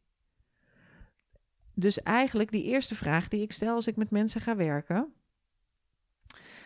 Dus 1.73 2.01
eigenlijk 2.01 2.51
die 2.51 2.63
eerste 2.63 2.95
vraag 2.95 3.27
die 3.27 3.41
ik 3.41 3.51
stel 3.51 3.75
als 3.75 3.87
ik 3.87 3.95
met 3.95 4.11
mensen 4.11 4.41
ga 4.41 4.55
werken. 4.55 5.13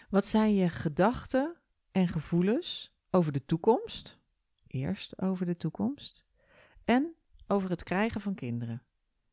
Wat 0.10 0.26
zijn 0.26 0.56
je 0.56 0.70
gedachten 0.70 1.56
en 1.92 2.08
gevoelens 2.08 2.96
over 3.10 3.32
de 3.32 3.46
toekomst? 3.46 4.20
Eerst 4.68 5.22
over 5.22 5.46
de 5.46 5.58
toekomst. 5.58 6.26
En 6.86 7.16
over 7.48 7.70
het 7.70 7.84
krijgen 7.84 8.22
van 8.22 8.36
kinderen. 8.36 8.82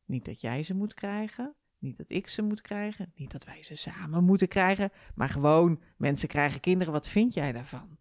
Niet 0.05 0.25
dat 0.25 0.41
jij 0.41 0.63
ze 0.63 0.75
moet 0.75 0.93
krijgen, 0.93 1.55
niet 1.77 1.97
dat 1.97 2.09
ik 2.09 2.27
ze 2.27 2.41
moet 2.41 2.61
krijgen, 2.61 3.11
niet 3.15 3.31
dat 3.31 3.45
wij 3.45 3.63
ze 3.63 3.75
samen 3.75 4.23
moeten 4.23 4.47
krijgen, 4.47 4.91
maar 5.15 5.29
gewoon 5.29 5.81
mensen 5.97 6.27
krijgen 6.27 6.59
kinderen. 6.59 6.93
Wat 6.93 7.07
vind 7.07 7.33
jij 7.33 7.51
daarvan? 7.51 7.97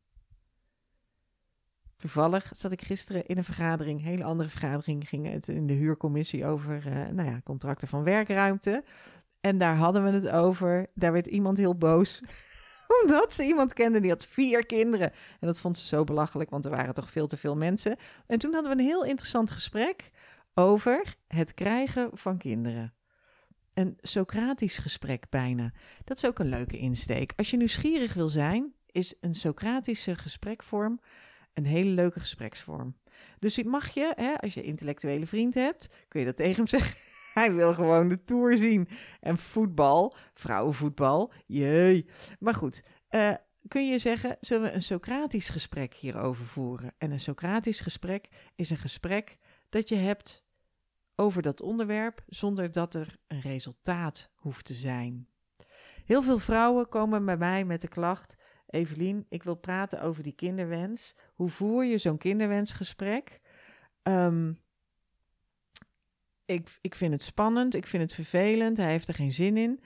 Toevallig 1.97 2.51
zat 2.57 2.73
ik 2.73 2.83
gisteren 2.83 3.27
in 3.27 3.37
een 3.37 3.45
vergadering, 3.45 3.99
een 3.99 4.07
hele 4.07 4.25
andere 4.25 4.49
vergadering, 4.49 5.09
ging 5.09 5.31
het 5.31 5.49
in 5.49 5.67
de 5.67 5.73
huurcommissie 5.73 6.47
over 6.47 6.87
uh, 6.87 7.09
nou 7.09 7.29
ja, 7.29 7.41
contracten 7.45 7.89
van 7.89 8.03
werkruimte. 8.03 8.85
En 9.41 9.59
daar 9.59 9.77
hadden 9.77 10.05
we 10.05 10.11
het 10.11 10.29
over. 10.29 10.87
Daar 10.95 11.13
werd 11.13 11.27
iemand 11.27 11.59
heel 11.59 11.77
boos 11.77 12.23
omdat 13.03 13.33
ze 13.33 13.45
iemand 13.45 13.73
kende 13.73 14.01
die 14.01 14.11
had 14.11 14.27
vier 14.27 14.67
kinderen. 14.67 15.13
En 15.41 15.47
dat 15.47 15.61
vond 15.61 15.79
ze 15.79 15.87
zo 15.87 16.05
belachelijk, 16.05 16.51
want 16.51 16.65
er 16.65 16.71
waren 16.71 16.95
toch 16.95 17.11
veel 17.11 17.27
te 17.27 17.37
veel 17.37 17.57
mensen. 17.57 17.97
En 18.27 18.39
toen 18.39 18.53
hadden 18.53 18.77
we 18.77 18.83
een 18.83 18.89
heel 18.89 19.05
interessant 19.05 19.51
gesprek 19.51 20.11
over 20.55 21.15
het 21.27 21.55
krijgen 21.55 22.11
van 22.13 22.39
kinderen. 22.39 22.95
een 23.75 23.99
Socratisch 24.01 24.79
gesprek 24.79 25.25
bijna. 25.31 25.73
Dat 26.05 26.17
is 26.17 26.27
ook 26.27 26.39
een 26.39 26.49
leuke 26.49 26.79
insteek. 26.79 27.33
Als 27.37 27.51
je 27.51 27.57
nieuwsgierig 27.57 28.15
wil 28.15 28.29
zijn, 28.29 28.75
is 28.87 29.15
een 29.21 29.35
Socratische 29.35 30.15
gesprekvorm 30.15 31.01
een 31.55 31.67
hele 31.67 31.91
leuke 31.91 32.21
gespreksvorm. 32.21 32.97
Dus 33.39 33.63
mag 33.63 33.89
je, 33.95 34.13
hè, 34.17 34.35
als 34.37 34.55
je 34.55 34.63
intellectuele 34.63 35.27
vriend 35.27 35.55
hebt, 35.55 35.89
kun 36.09 36.21
je 36.21 36.27
dat 36.27 36.37
tegen 36.37 36.57
hem 36.57 36.67
zeggen. 36.81 36.97
Hij 37.35 37.53
wil 37.53 37.75
gewoon 37.75 38.09
de 38.09 38.25
Tour 38.25 38.57
zien. 38.57 38.89
En 39.21 39.39
voetbal, 39.39 40.17
vrouwenvoetbal, 40.35 41.33
jee. 41.47 42.07
Maar 42.39 42.55
goed, 42.55 42.83
uh, 43.11 43.33
kun 43.69 43.89
je 43.89 43.99
zeggen, 43.99 44.37
zullen 44.41 44.69
we 44.69 44.75
een 44.75 44.83
Socratisch 44.83 45.49
gesprek 45.49 45.95
hierover 45.95 46.45
voeren? 46.45 46.95
En 46.99 47.11
een 47.11 47.21
Socratisch 47.21 47.81
gesprek 47.81 48.29
is 48.55 48.71
een 48.71 48.77
gesprek 48.77 49.37
dat 49.69 49.89
je 49.89 49.97
hebt 49.97 50.44
over 51.17 51.43
dat 51.43 51.61
onderwerp 51.61 52.23
zonder 52.27 52.73
dat 52.73 52.95
er 52.95 53.19
een 53.27 53.41
resultaat 53.41 54.31
hoeft 54.35 54.65
te 54.65 54.75
zijn. 54.75 55.29
Heel 56.05 56.23
veel 56.23 56.39
vrouwen 56.39 56.89
komen 56.89 57.25
bij 57.25 57.37
mij 57.37 57.65
met 57.65 57.81
de 57.81 57.89
klacht: 57.89 58.35
Evelien, 58.67 59.27
ik 59.29 59.43
wil 59.43 59.55
praten 59.55 60.01
over 60.01 60.23
die 60.23 60.35
kinderwens. 60.35 61.17
Hoe 61.35 61.49
voer 61.49 61.85
je 61.85 61.99
zo'n 61.99 62.19
kinderwensgesprek? 62.19 63.41
Um, 64.03 64.63
ik, 66.45 66.79
ik 66.81 66.95
vind 66.95 67.13
het 67.13 67.23
spannend, 67.23 67.75
ik 67.75 67.87
vind 67.87 68.03
het 68.03 68.15
vervelend, 68.15 68.77
hij 68.77 68.91
heeft 68.91 69.09
er 69.09 69.15
geen 69.15 69.33
zin 69.33 69.57
in. 69.57 69.83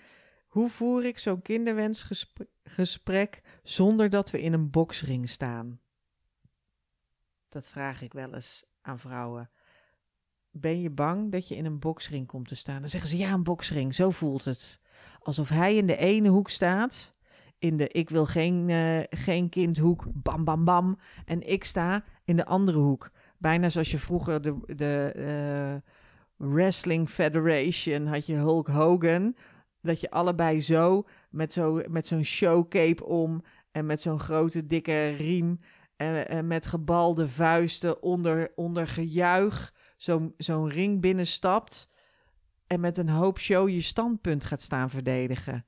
Hoe 0.46 0.70
voer 0.70 1.04
ik 1.04 1.18
zo'n 1.18 1.42
kinderwensgesprek 1.42 3.42
zonder 3.62 4.10
dat 4.10 4.30
we 4.30 4.40
in 4.40 4.52
een 4.52 4.70
boksring 4.70 5.28
staan? 5.28 5.80
Dat 7.48 7.66
vraag 7.66 8.02
ik 8.02 8.12
wel 8.12 8.34
eens 8.34 8.64
aan 8.80 8.98
vrouwen. 8.98 9.50
Ben 10.50 10.80
je 10.80 10.90
bang 10.90 11.32
dat 11.32 11.48
je 11.48 11.56
in 11.56 11.64
een 11.64 11.78
boksring 11.78 12.26
komt 12.26 12.48
te 12.48 12.56
staan? 12.56 12.78
Dan 12.78 12.88
zeggen 12.88 13.10
ze 13.10 13.16
ja, 13.16 13.32
een 13.32 13.42
boksring, 13.42 13.94
zo 13.94 14.10
voelt 14.10 14.44
het. 14.44 14.80
Alsof 15.22 15.48
hij 15.48 15.76
in 15.76 15.86
de 15.86 15.96
ene 15.96 16.28
hoek 16.28 16.50
staat, 16.50 17.14
in 17.58 17.76
de 17.76 17.88
ik 17.88 18.10
wil 18.10 18.26
geen, 18.26 18.68
uh, 18.68 19.00
geen 19.10 19.48
kindhoek, 19.48 20.04
bam 20.12 20.44
bam 20.44 20.64
bam. 20.64 20.98
En 21.24 21.48
ik 21.48 21.64
sta 21.64 22.04
in 22.24 22.36
de 22.36 22.44
andere 22.44 22.78
hoek. 22.78 23.10
Bijna 23.38 23.68
zoals 23.68 23.90
je 23.90 23.98
vroeger 23.98 24.42
de, 24.42 24.56
de 24.66 25.12
uh, 25.16 25.92
Wrestling 26.52 27.08
Federation 27.08 28.06
had 28.06 28.26
je 28.26 28.34
Hulk 28.34 28.68
Hogan 28.68 29.34
dat 29.82 30.00
je 30.00 30.10
allebei 30.10 30.60
zo 30.60 31.04
met, 31.30 31.52
zo, 31.52 31.82
met 31.88 32.06
zo'n 32.06 32.24
showcape 32.24 33.04
om 33.04 33.42
en 33.70 33.86
met 33.86 34.00
zo'n 34.00 34.20
grote 34.20 34.66
dikke 34.66 35.08
riem 35.08 35.60
en, 35.96 36.28
en 36.28 36.46
met 36.46 36.66
gebalde 36.66 37.28
vuisten 37.28 38.02
onder, 38.02 38.52
onder 38.54 38.88
gejuich 38.88 39.74
zo'n 40.36 40.68
ring 40.68 41.00
binnenstapt 41.00 41.90
en 42.66 42.80
met 42.80 42.98
een 42.98 43.08
hoop 43.08 43.38
show 43.38 43.68
je 43.68 43.80
standpunt 43.80 44.44
gaat 44.44 44.62
staan 44.62 44.90
verdedigen. 44.90 45.66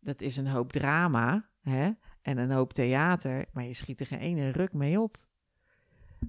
Dat 0.00 0.20
is 0.20 0.36
een 0.36 0.46
hoop 0.46 0.72
drama 0.72 1.48
hè? 1.62 1.90
en 2.22 2.38
een 2.38 2.50
hoop 2.50 2.72
theater, 2.72 3.46
maar 3.52 3.64
je 3.64 3.74
schiet 3.74 4.00
er 4.00 4.06
geen 4.06 4.18
ene 4.18 4.50
ruk 4.50 4.72
mee 4.72 5.00
op. 5.00 5.18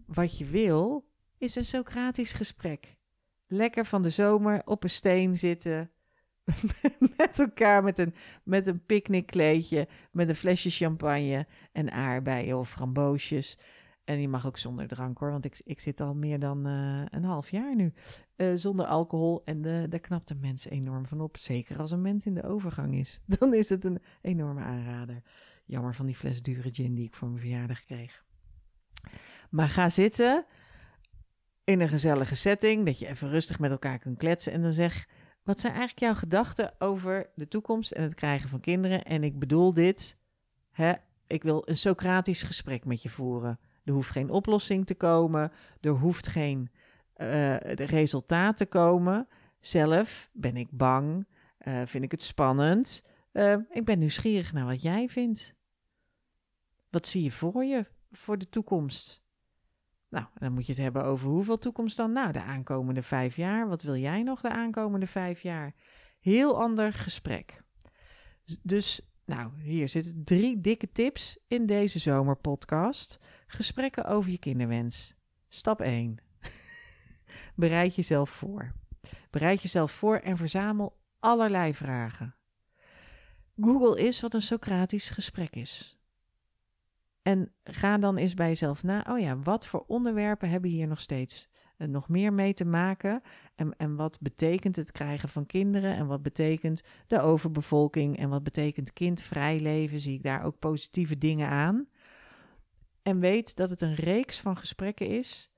Wat 0.05 0.37
je 0.37 0.45
wil, 0.45 1.09
is 1.37 1.55
een 1.55 1.65
Socratisch 1.65 2.33
gesprek. 2.33 2.95
Lekker 3.47 3.85
van 3.85 4.01
de 4.01 4.09
zomer 4.09 4.61
op 4.65 4.83
een 4.83 4.89
steen 4.89 5.37
zitten, 5.37 5.91
met 7.17 7.39
elkaar 7.39 7.83
met 7.83 7.97
een, 7.97 8.15
met 8.43 8.67
een 8.67 8.85
picknickkleedje, 8.85 9.87
met 10.11 10.29
een 10.29 10.35
flesje 10.35 10.69
champagne 10.69 11.47
en 11.71 11.91
aardbeien 11.91 12.57
of 12.57 12.69
framboosjes. 12.69 13.57
En 14.07 14.17
die 14.17 14.27
mag 14.27 14.45
ook 14.45 14.57
zonder 14.57 14.87
drank 14.87 15.17
hoor, 15.17 15.31
want 15.31 15.45
ik, 15.45 15.61
ik 15.63 15.79
zit 15.79 15.99
al 16.01 16.15
meer 16.15 16.39
dan 16.39 16.67
uh, 16.67 17.01
een 17.09 17.23
half 17.23 17.49
jaar 17.49 17.75
nu 17.75 17.93
uh, 18.37 18.51
zonder 18.55 18.85
alcohol. 18.85 19.41
En 19.45 19.65
uh, 19.65 19.83
daar 19.89 19.99
knapt 19.99 20.29
een 20.29 20.39
mens 20.39 20.67
enorm 20.67 21.05
van 21.05 21.21
op. 21.21 21.37
Zeker 21.37 21.79
als 21.79 21.91
een 21.91 22.01
mens 22.01 22.25
in 22.25 22.33
de 22.33 22.43
overgang 22.43 22.95
is. 22.95 23.19
Dan 23.39 23.53
is 23.53 23.69
het 23.69 23.83
een 23.83 23.99
enorme 24.21 24.61
aanrader. 24.61 25.21
Jammer 25.65 25.95
van 25.95 26.05
die 26.05 26.15
fles 26.15 26.41
dure 26.41 26.69
gin 26.73 26.95
die 26.95 27.05
ik 27.05 27.15
voor 27.15 27.27
mijn 27.27 27.41
verjaardag 27.41 27.83
kreeg. 27.83 28.23
Maar 29.49 29.69
ga 29.69 29.89
zitten 29.89 30.45
in 31.63 31.79
een 31.79 31.89
gezellige 31.89 32.35
setting, 32.35 32.85
dat 32.85 32.99
je 32.99 33.07
even 33.07 33.29
rustig 33.29 33.59
met 33.59 33.71
elkaar 33.71 33.99
kunt 33.99 34.17
kletsen. 34.17 34.51
En 34.51 34.61
dan 34.61 34.73
zeg 34.73 35.07
wat 35.43 35.59
zijn 35.59 35.73
eigenlijk 35.73 36.01
jouw 36.01 36.15
gedachten 36.15 36.73
over 36.79 37.29
de 37.35 37.47
toekomst 37.47 37.91
en 37.91 38.03
het 38.03 38.15
krijgen 38.15 38.49
van 38.49 38.59
kinderen? 38.59 39.03
En 39.03 39.23
ik 39.23 39.39
bedoel 39.39 39.73
dit, 39.73 40.17
hè, 40.71 40.93
ik 41.27 41.43
wil 41.43 41.61
een 41.65 41.77
Socratisch 41.77 42.43
gesprek 42.43 42.85
met 42.85 43.01
je 43.01 43.09
voeren. 43.09 43.59
Er 43.87 43.93
hoeft 43.93 44.09
geen 44.09 44.29
oplossing 44.29 44.85
te 44.85 44.95
komen, 44.95 45.51
er 45.81 45.91
hoeft 45.91 46.27
geen 46.27 46.69
uh, 47.17 47.55
resultaat 47.73 48.57
te 48.57 48.65
komen. 48.65 49.27
Zelf 49.59 50.29
ben 50.33 50.57
ik 50.57 50.67
bang, 50.71 51.27
uh, 51.67 51.81
vind 51.85 52.03
ik 52.03 52.11
het 52.11 52.21
spannend. 52.21 53.03
Uh, 53.33 53.55
ik 53.69 53.85
ben 53.85 53.99
nieuwsgierig 53.99 54.53
naar 54.53 54.65
wat 54.65 54.81
jij 54.81 55.09
vindt. 55.09 55.53
Wat 56.89 57.07
zie 57.07 57.23
je 57.23 57.31
voor 57.31 57.63
je 57.63 57.85
voor 58.11 58.37
de 58.37 58.49
toekomst? 58.49 59.21
Nou, 60.09 60.25
dan 60.33 60.53
moet 60.53 60.65
je 60.65 60.71
het 60.71 60.81
hebben 60.81 61.03
over 61.03 61.29
hoeveel 61.29 61.57
toekomst 61.57 61.97
dan? 61.97 62.11
Nou, 62.11 62.31
de 62.31 62.41
aankomende 62.41 63.03
vijf 63.03 63.35
jaar. 63.35 63.67
Wat 63.67 63.81
wil 63.81 63.95
jij 63.95 64.23
nog 64.23 64.41
de 64.41 64.49
aankomende 64.49 65.07
vijf 65.07 65.41
jaar? 65.41 65.73
Heel 66.19 66.61
ander 66.61 66.93
gesprek. 66.93 67.63
Dus, 68.61 69.01
nou, 69.27 69.51
hier 69.61 69.89
zitten 69.89 70.23
drie 70.23 70.61
dikke 70.61 70.91
tips 70.91 71.37
in 71.47 71.65
deze 71.65 71.99
zomerpodcast. 71.99 73.19
Gesprekken 73.47 74.05
over 74.05 74.31
je 74.31 74.37
kinderwens. 74.37 75.15
Stap 75.47 75.81
1. 75.81 76.17
Bereid 77.55 77.95
jezelf 77.95 78.29
voor. 78.29 78.71
Bereid 79.29 79.61
jezelf 79.61 79.91
voor 79.91 80.17
en 80.17 80.37
verzamel 80.37 80.97
allerlei 81.19 81.73
vragen. 81.73 82.35
Google 83.61 84.01
is 84.03 84.21
wat 84.21 84.33
een 84.33 84.41
Socratisch 84.41 85.09
gesprek 85.09 85.55
is. 85.55 85.97
En 87.21 87.51
ga 87.63 87.97
dan 87.97 88.17
eens 88.17 88.33
bij 88.33 88.47
jezelf 88.47 88.83
na, 88.83 89.05
oh 89.09 89.19
ja, 89.19 89.37
wat 89.39 89.67
voor 89.67 89.83
onderwerpen 89.87 90.49
hebben 90.49 90.69
hier 90.69 90.87
nog 90.87 91.01
steeds 91.01 91.49
nog 91.77 92.09
meer 92.09 92.33
mee 92.33 92.53
te 92.53 92.65
maken? 92.65 93.21
En, 93.55 93.77
en 93.77 93.95
wat 93.95 94.17
betekent 94.21 94.75
het 94.75 94.91
krijgen 94.91 95.29
van 95.29 95.45
kinderen? 95.45 95.95
En 95.95 96.07
wat 96.07 96.21
betekent 96.21 96.81
de 97.07 97.21
overbevolking? 97.21 98.17
En 98.17 98.29
wat 98.29 98.43
betekent 98.43 98.93
kindvrij 98.93 99.59
leven? 99.59 99.99
Zie 99.99 100.13
ik 100.13 100.23
daar 100.23 100.43
ook 100.43 100.59
positieve 100.59 101.17
dingen 101.17 101.49
aan? 101.49 101.87
En 103.01 103.19
weet 103.19 103.55
dat 103.55 103.69
het 103.69 103.81
een 103.81 103.95
reeks 103.95 104.39
van 104.39 104.57
gesprekken 104.57 105.07
is. 105.07 105.51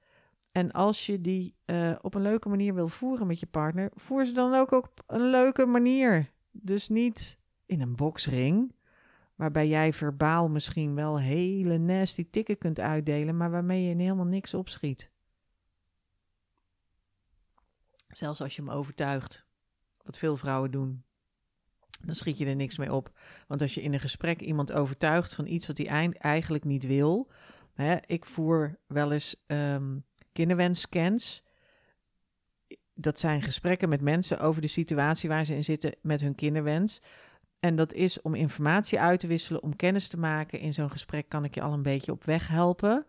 En 0.51 0.71
als 0.71 1.05
je 1.05 1.21
die 1.21 1.55
uh, 1.65 1.95
op 2.01 2.13
een 2.13 2.21
leuke 2.21 2.49
manier 2.49 2.73
wil 2.73 2.87
voeren 2.87 3.27
met 3.27 3.39
je 3.39 3.45
partner, 3.45 3.91
voer 3.95 4.25
ze 4.25 4.33
dan 4.33 4.53
ook 4.53 4.71
op 4.71 5.03
een 5.07 5.29
leuke 5.29 5.65
manier. 5.65 6.31
Dus 6.51 6.89
niet 6.89 7.39
in 7.65 7.81
een 7.81 7.95
boksring, 7.95 8.75
waarbij 9.35 9.67
jij 9.67 9.93
verbaal 9.93 10.49
misschien 10.49 10.95
wel 10.95 11.19
hele 11.19 11.77
nasty 11.77 12.27
tikken 12.29 12.57
kunt 12.57 12.79
uitdelen, 12.79 13.37
maar 13.37 13.51
waarmee 13.51 13.83
je 13.83 13.95
helemaal 13.95 14.25
niks 14.25 14.53
opschiet. 14.53 15.11
Zelfs 18.09 18.41
als 18.41 18.55
je 18.55 18.61
hem 18.61 18.71
overtuigt, 18.71 19.45
wat 20.03 20.17
veel 20.17 20.37
vrouwen 20.37 20.71
doen, 20.71 21.03
dan 22.05 22.15
schiet 22.15 22.37
je 22.37 22.45
er 22.45 22.55
niks 22.55 22.77
mee 22.77 22.93
op. 22.93 23.11
Want 23.47 23.61
als 23.61 23.73
je 23.73 23.81
in 23.81 23.93
een 23.93 23.99
gesprek 23.99 24.41
iemand 24.41 24.71
overtuigt 24.71 25.33
van 25.33 25.45
iets 25.45 25.67
wat 25.67 25.77
hij 25.77 26.11
eigenlijk 26.11 26.63
niet 26.63 26.85
wil. 26.85 27.31
Hè, 27.73 27.97
ik 28.05 28.25
voer 28.25 28.79
wel 28.87 29.11
eens 29.11 29.35
um, 29.47 30.05
kinderwensscans. 30.31 31.43
Dat 32.93 33.19
zijn 33.19 33.41
gesprekken 33.41 33.89
met 33.89 34.01
mensen 34.01 34.39
over 34.39 34.61
de 34.61 34.67
situatie 34.67 35.29
waar 35.29 35.45
ze 35.45 35.55
in 35.55 35.63
zitten 35.63 35.95
met 36.01 36.21
hun 36.21 36.35
kinderwens. 36.35 37.01
En 37.59 37.75
dat 37.75 37.93
is 37.93 38.21
om 38.21 38.35
informatie 38.35 38.99
uit 38.99 39.19
te 39.19 39.27
wisselen, 39.27 39.63
om 39.63 39.75
kennis 39.75 40.07
te 40.07 40.17
maken. 40.17 40.59
In 40.59 40.73
zo'n 40.73 40.91
gesprek 40.91 41.29
kan 41.29 41.43
ik 41.43 41.55
je 41.55 41.61
al 41.61 41.73
een 41.73 41.83
beetje 41.83 42.11
op 42.11 42.23
weg 42.23 42.47
helpen. 42.47 43.05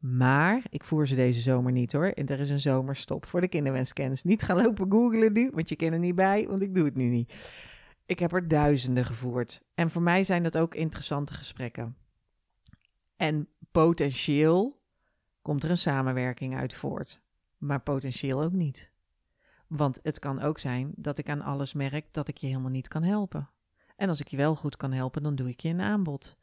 Maar 0.00 0.62
ik 0.68 0.84
voer 0.84 1.06
ze 1.06 1.14
deze 1.14 1.40
zomer 1.40 1.72
niet 1.72 1.92
hoor. 1.92 2.06
En 2.06 2.26
er 2.26 2.40
is 2.40 2.50
een 2.50 2.60
zomerstop 2.60 3.26
voor 3.26 3.40
de 3.40 3.48
kinderwenscans. 3.48 4.22
Niet 4.22 4.42
gaan 4.42 4.56
lopen 4.62 4.90
googlen 4.90 5.32
nu, 5.32 5.50
want 5.54 5.68
je 5.68 5.76
kent 5.76 5.92
er 5.92 5.98
niet 5.98 6.14
bij, 6.14 6.46
want 6.48 6.62
ik 6.62 6.74
doe 6.74 6.84
het 6.84 6.96
nu 6.96 7.08
niet. 7.08 7.34
Ik 8.06 8.18
heb 8.18 8.32
er 8.32 8.48
duizenden 8.48 9.04
gevoerd. 9.04 9.62
En 9.74 9.90
voor 9.90 10.02
mij 10.02 10.24
zijn 10.24 10.42
dat 10.42 10.58
ook 10.58 10.74
interessante 10.74 11.34
gesprekken. 11.34 11.96
En 13.16 13.48
potentieel 13.70 14.82
komt 15.42 15.62
er 15.62 15.70
een 15.70 15.78
samenwerking 15.78 16.56
uit 16.56 16.74
voort. 16.74 17.20
Maar 17.58 17.80
potentieel 17.80 18.42
ook 18.42 18.52
niet. 18.52 18.92
Want 19.66 19.98
het 20.02 20.18
kan 20.18 20.40
ook 20.40 20.58
zijn 20.58 20.92
dat 20.96 21.18
ik 21.18 21.28
aan 21.28 21.42
alles 21.42 21.72
merk 21.72 22.06
dat 22.10 22.28
ik 22.28 22.36
je 22.36 22.46
helemaal 22.46 22.70
niet 22.70 22.88
kan 22.88 23.02
helpen. 23.02 23.50
En 23.96 24.08
als 24.08 24.20
ik 24.20 24.28
je 24.28 24.36
wel 24.36 24.54
goed 24.54 24.76
kan 24.76 24.92
helpen, 24.92 25.22
dan 25.22 25.34
doe 25.34 25.48
ik 25.48 25.60
je 25.60 25.68
een 25.68 25.80
aanbod. 25.80 26.36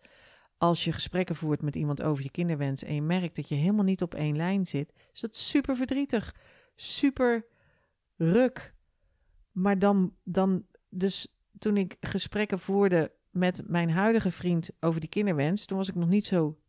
Als 0.62 0.84
je 0.84 0.92
gesprekken 0.92 1.36
voert 1.36 1.62
met 1.62 1.76
iemand 1.76 2.02
over 2.02 2.24
je 2.24 2.32
kinderwens 2.32 2.84
en 2.84 2.94
je 2.94 3.02
merkt 3.02 3.36
dat 3.36 3.50
je 3.50 3.56
helemaal 3.56 3.84
niet 3.84 4.02
op 4.02 4.14
één 4.14 4.36
lijn 4.36 4.66
zit, 4.66 4.94
is 5.14 5.20
dat 5.20 5.36
super 5.36 5.76
verdrietig, 5.76 6.36
super 6.76 7.46
ruk. 8.16 8.76
Maar 9.52 9.80
dan, 9.80 10.16
dan, 10.24 10.66
dus 10.90 11.28
toen 11.60 11.78
ik 11.78 11.96
gesprekken 12.00 12.60
voerde 12.60 13.12
met 13.30 13.62
mijn 13.68 13.90
huidige 13.90 14.32
vriend 14.32 14.70
over 14.80 15.00
die 15.00 15.10
kinderwens, 15.10 15.66
toen 15.66 15.78
was 15.78 15.90
ik 15.90 15.96
nog 15.96 16.10
niet 16.10 16.26
zo 16.26 16.60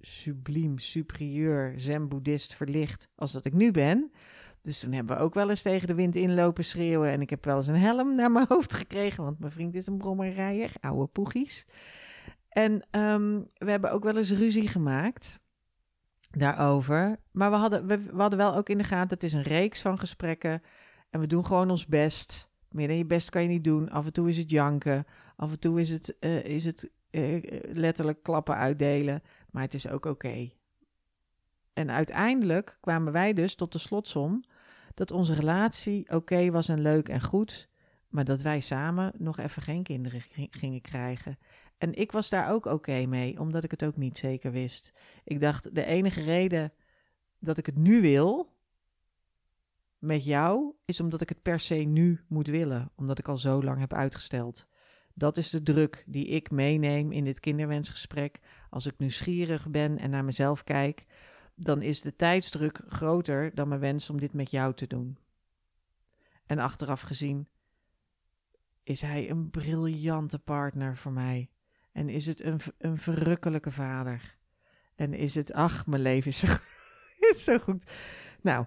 subliem, 0.00 0.78
superieur, 0.78 1.74
zen-boeddhist 1.76 2.54
verlicht 2.54 3.08
als 3.14 3.32
dat 3.32 3.44
ik 3.44 3.52
nu 3.52 3.70
ben. 3.70 4.12
Dus 4.60 4.80
toen 4.80 4.92
hebben 4.92 5.16
we 5.16 5.22
ook 5.22 5.34
wel 5.34 5.50
eens 5.50 5.62
tegen 5.62 5.86
de 5.86 5.94
wind 5.94 6.16
inlopen 6.16 6.64
schreeuwen. 6.64 7.10
En 7.10 7.20
ik 7.20 7.30
heb 7.30 7.44
wel 7.44 7.56
eens 7.56 7.66
een 7.66 7.74
helm 7.74 8.16
naar 8.16 8.30
mijn 8.30 8.46
hoofd 8.54 8.74
gekregen, 8.74 9.24
want 9.24 9.38
mijn 9.38 9.52
vriend 9.52 9.74
is 9.74 9.86
een 9.86 9.98
brommerrijder, 9.98 10.72
oude 10.80 11.06
poegies. 11.06 11.66
En 12.58 12.82
ehm, 12.90 13.40
we 13.58 13.70
hebben 13.70 13.92
ook 13.92 14.02
wel 14.02 14.16
eens 14.16 14.30
ruzie 14.30 14.68
gemaakt 14.68 15.40
daarover. 16.30 17.18
Maar 17.30 17.50
we 17.50 17.56
hadden, 17.56 17.86
we, 17.86 18.00
hadden 18.16 18.38
wel 18.38 18.54
ook 18.54 18.68
in 18.68 18.78
de 18.78 18.84
gaten, 18.84 19.14
het 19.14 19.22
is 19.22 19.32
een 19.32 19.42
reeks 19.42 19.80
van 19.80 19.98
gesprekken. 19.98 20.62
En 21.10 21.20
we 21.20 21.26
doen 21.26 21.46
gewoon 21.46 21.70
ons 21.70 21.86
best. 21.86 22.50
Meer 22.70 22.88
dan 22.88 22.96
je 22.96 23.04
best 23.04 23.30
kan 23.30 23.42
je 23.42 23.48
niet 23.48 23.64
doen. 23.64 23.90
Af 23.90 24.06
en 24.06 24.12
toe 24.12 24.28
is 24.28 24.36
het 24.36 24.50
janken. 24.50 25.06
Af 25.36 25.50
en 25.50 25.58
toe 25.58 25.80
is 25.80 25.90
het, 25.90 26.16
uh, 26.20 26.44
is 26.44 26.64
het 26.64 26.90
uh, 27.10 27.42
letterlijk 27.72 28.22
klappen 28.22 28.56
uitdelen. 28.56 29.22
Maar 29.50 29.62
het 29.62 29.74
is 29.74 29.88
ook 29.88 30.04
oké. 30.04 30.50
En 31.72 31.90
uiteindelijk 31.90 32.78
kwamen 32.80 33.12
wij 33.12 33.32
dus 33.32 33.54
tot 33.54 33.72
de 33.72 33.78
slotsom 33.78 34.44
dat 34.94 35.10
onze 35.10 35.34
relatie 35.34 36.14
oké 36.14 36.50
was 36.50 36.68
en 36.68 36.80
leuk 36.80 37.08
en 37.08 37.22
goed, 37.22 37.68
maar 38.08 38.24
dat 38.24 38.40
wij 38.40 38.60
samen 38.60 39.12
nog 39.16 39.38
even 39.38 39.62
geen 39.62 39.82
kinderen 39.82 40.22
gingen 40.50 40.80
krijgen. 40.80 41.38
En 41.78 41.94
ik 41.94 42.12
was 42.12 42.28
daar 42.28 42.50
ook 42.50 42.66
oké 42.66 43.06
mee, 43.06 43.40
omdat 43.40 43.64
ik 43.64 43.70
het 43.70 43.84
ook 43.84 43.96
niet 43.96 44.18
zeker 44.18 44.52
wist. 44.52 44.92
Ik 45.24 45.40
dacht, 45.40 45.74
de 45.74 45.84
enige 45.84 46.22
reden 46.22 46.72
dat 47.38 47.58
ik 47.58 47.66
het 47.66 47.76
nu 47.76 48.00
wil 48.00 48.56
met 49.98 50.24
jou, 50.24 50.74
is 50.84 51.00
omdat 51.00 51.20
ik 51.20 51.28
het 51.28 51.42
per 51.42 51.60
se 51.60 51.74
nu 51.74 52.24
moet 52.28 52.46
willen, 52.46 52.90
omdat 52.96 53.18
ik 53.18 53.28
al 53.28 53.38
zo 53.38 53.62
lang 53.62 53.78
heb 53.78 53.92
uitgesteld. 53.92 54.68
Dat 55.14 55.36
is 55.36 55.50
de 55.50 55.62
druk 55.62 56.04
die 56.06 56.26
ik 56.26 56.50
meeneem 56.50 57.12
in 57.12 57.24
dit 57.24 57.40
kinderwensgesprek. 57.40 58.40
Als 58.70 58.86
ik 58.86 58.98
nieuwsgierig 58.98 59.68
ben 59.68 59.98
en 59.98 60.10
naar 60.10 60.24
mezelf 60.24 60.64
kijk, 60.64 61.06
dan 61.54 61.82
is 61.82 62.00
de 62.00 62.16
tijdsdruk 62.16 62.80
groter 62.88 63.54
dan 63.54 63.68
mijn 63.68 63.80
wens 63.80 64.10
om 64.10 64.20
dit 64.20 64.32
met 64.32 64.50
jou 64.50 64.74
te 64.74 64.86
doen. 64.86 65.18
En 66.46 66.58
achteraf 66.58 67.00
gezien 67.00 67.48
is 68.82 69.00
hij 69.00 69.30
een 69.30 69.50
briljante 69.50 70.38
partner 70.38 70.96
voor 70.96 71.12
mij. 71.12 71.50
En 71.98 72.08
is 72.08 72.26
het 72.26 72.44
een, 72.44 72.60
een 72.78 72.98
verrukkelijke 72.98 73.70
vader. 73.70 74.36
En 74.96 75.14
is 75.14 75.34
het, 75.34 75.52
ach, 75.52 75.86
mijn 75.86 76.02
leven 76.02 76.28
is 76.28 76.40
zo, 77.44 77.58
goed. 77.66 77.90
Nou, 78.42 78.64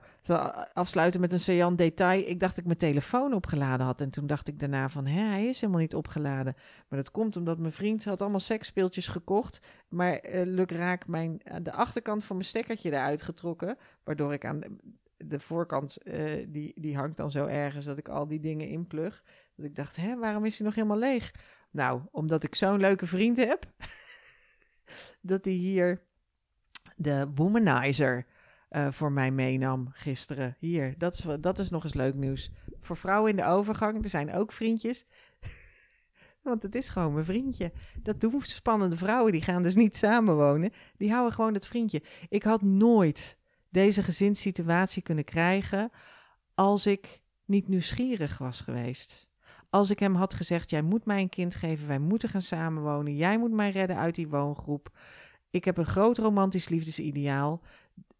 afsluiten 0.73 1.21
met 1.21 1.33
een 1.33 1.39
saillant 1.39 1.77
detail. 1.77 2.27
Ik 2.27 2.39
dacht 2.39 2.55
dat 2.55 2.59
ik 2.59 2.65
mijn 2.65 2.77
telefoon 2.77 3.33
opgeladen 3.33 3.85
had. 3.85 4.01
En 4.01 4.09
toen 4.09 4.27
dacht 4.27 4.47
ik 4.47 4.59
daarna 4.59 4.89
van, 4.89 5.05
hè, 5.05 5.21
hij 5.21 5.47
is 5.47 5.61
helemaal 5.61 5.81
niet 5.81 5.95
opgeladen. 5.95 6.55
Maar 6.87 6.99
dat 6.99 7.11
komt 7.11 7.35
omdat 7.35 7.59
mijn 7.59 7.71
vriend 7.71 8.03
had 8.03 8.21
allemaal 8.21 8.39
seksspeeltjes 8.39 9.07
gekocht. 9.07 9.59
Maar 9.89 10.29
uh, 10.29 10.41
luk 10.45 10.71
raak 10.71 11.07
mijn, 11.07 11.41
de 11.61 11.71
achterkant 11.71 12.23
van 12.23 12.35
mijn 12.35 12.47
stekkertje 12.47 12.91
eruit 12.91 13.21
getrokken. 13.21 13.77
Waardoor 14.03 14.33
ik 14.33 14.45
aan 14.45 14.59
de, 14.59 14.77
de 15.17 15.39
voorkant, 15.39 15.97
uh, 16.03 16.45
die, 16.47 16.73
die 16.75 16.95
hangt 16.95 17.17
dan 17.17 17.31
zo 17.31 17.45
ergens 17.45 17.85
dat 17.85 17.97
ik 17.97 18.09
al 18.09 18.27
die 18.27 18.39
dingen 18.39 18.67
inplug. 18.67 19.23
Dat 19.55 19.65
ik 19.65 19.75
dacht, 19.75 19.95
hè, 19.95 20.17
waarom 20.17 20.45
is 20.45 20.57
hij 20.57 20.65
nog 20.65 20.75
helemaal 20.75 20.97
leeg? 20.97 21.31
Nou, 21.71 22.01
omdat 22.11 22.43
ik 22.43 22.55
zo'n 22.55 22.79
leuke 22.79 23.05
vriend 23.05 23.37
heb. 23.37 23.65
dat 25.21 25.45
hij 25.45 25.53
hier 25.53 26.01
de 26.95 27.31
womanizer 27.35 28.25
uh, 28.69 28.91
voor 28.91 29.11
mij 29.11 29.31
meenam 29.31 29.89
gisteren. 29.93 30.55
Hier, 30.59 30.97
dat 30.97 31.13
is, 31.13 31.25
dat 31.39 31.59
is 31.59 31.69
nog 31.69 31.83
eens 31.83 31.93
leuk 31.93 32.15
nieuws. 32.15 32.51
Voor 32.79 32.97
vrouwen 32.97 33.29
in 33.29 33.35
de 33.35 33.45
overgang, 33.45 34.03
er 34.03 34.09
zijn 34.09 34.33
ook 34.33 34.51
vriendjes. 34.51 35.05
Want 36.41 36.63
het 36.63 36.75
is 36.75 36.89
gewoon 36.89 37.13
mijn 37.13 37.25
vriendje. 37.25 37.71
Dat 38.01 38.21
doen 38.21 38.41
spannende 38.41 38.97
vrouwen, 38.97 39.31
die 39.31 39.41
gaan 39.41 39.63
dus 39.63 39.75
niet 39.75 39.95
samenwonen. 39.95 40.71
Die 40.97 41.11
houden 41.11 41.33
gewoon 41.33 41.53
het 41.53 41.67
vriendje. 41.67 42.03
Ik 42.29 42.43
had 42.43 42.61
nooit 42.61 43.37
deze 43.69 44.03
gezinssituatie 44.03 45.01
kunnen 45.01 45.23
krijgen 45.23 45.91
als 46.55 46.85
ik 46.85 47.21
niet 47.45 47.67
nieuwsgierig 47.67 48.37
was 48.37 48.61
geweest. 48.61 49.29
Als 49.71 49.89
ik 49.89 49.99
hem 49.99 50.15
had 50.15 50.33
gezegd: 50.33 50.69
Jij 50.69 50.81
moet 50.81 51.05
mij 51.05 51.21
een 51.21 51.29
kind 51.29 51.55
geven, 51.55 51.87
wij 51.87 51.99
moeten 51.99 52.29
gaan 52.29 52.41
samenwonen, 52.41 53.15
jij 53.15 53.37
moet 53.37 53.51
mij 53.51 53.69
redden 53.69 53.97
uit 53.97 54.15
die 54.15 54.27
woongroep. 54.27 54.97
Ik 55.49 55.65
heb 55.65 55.77
een 55.77 55.85
groot 55.85 56.17
romantisch 56.17 56.69
liefdesideaal. 56.69 57.61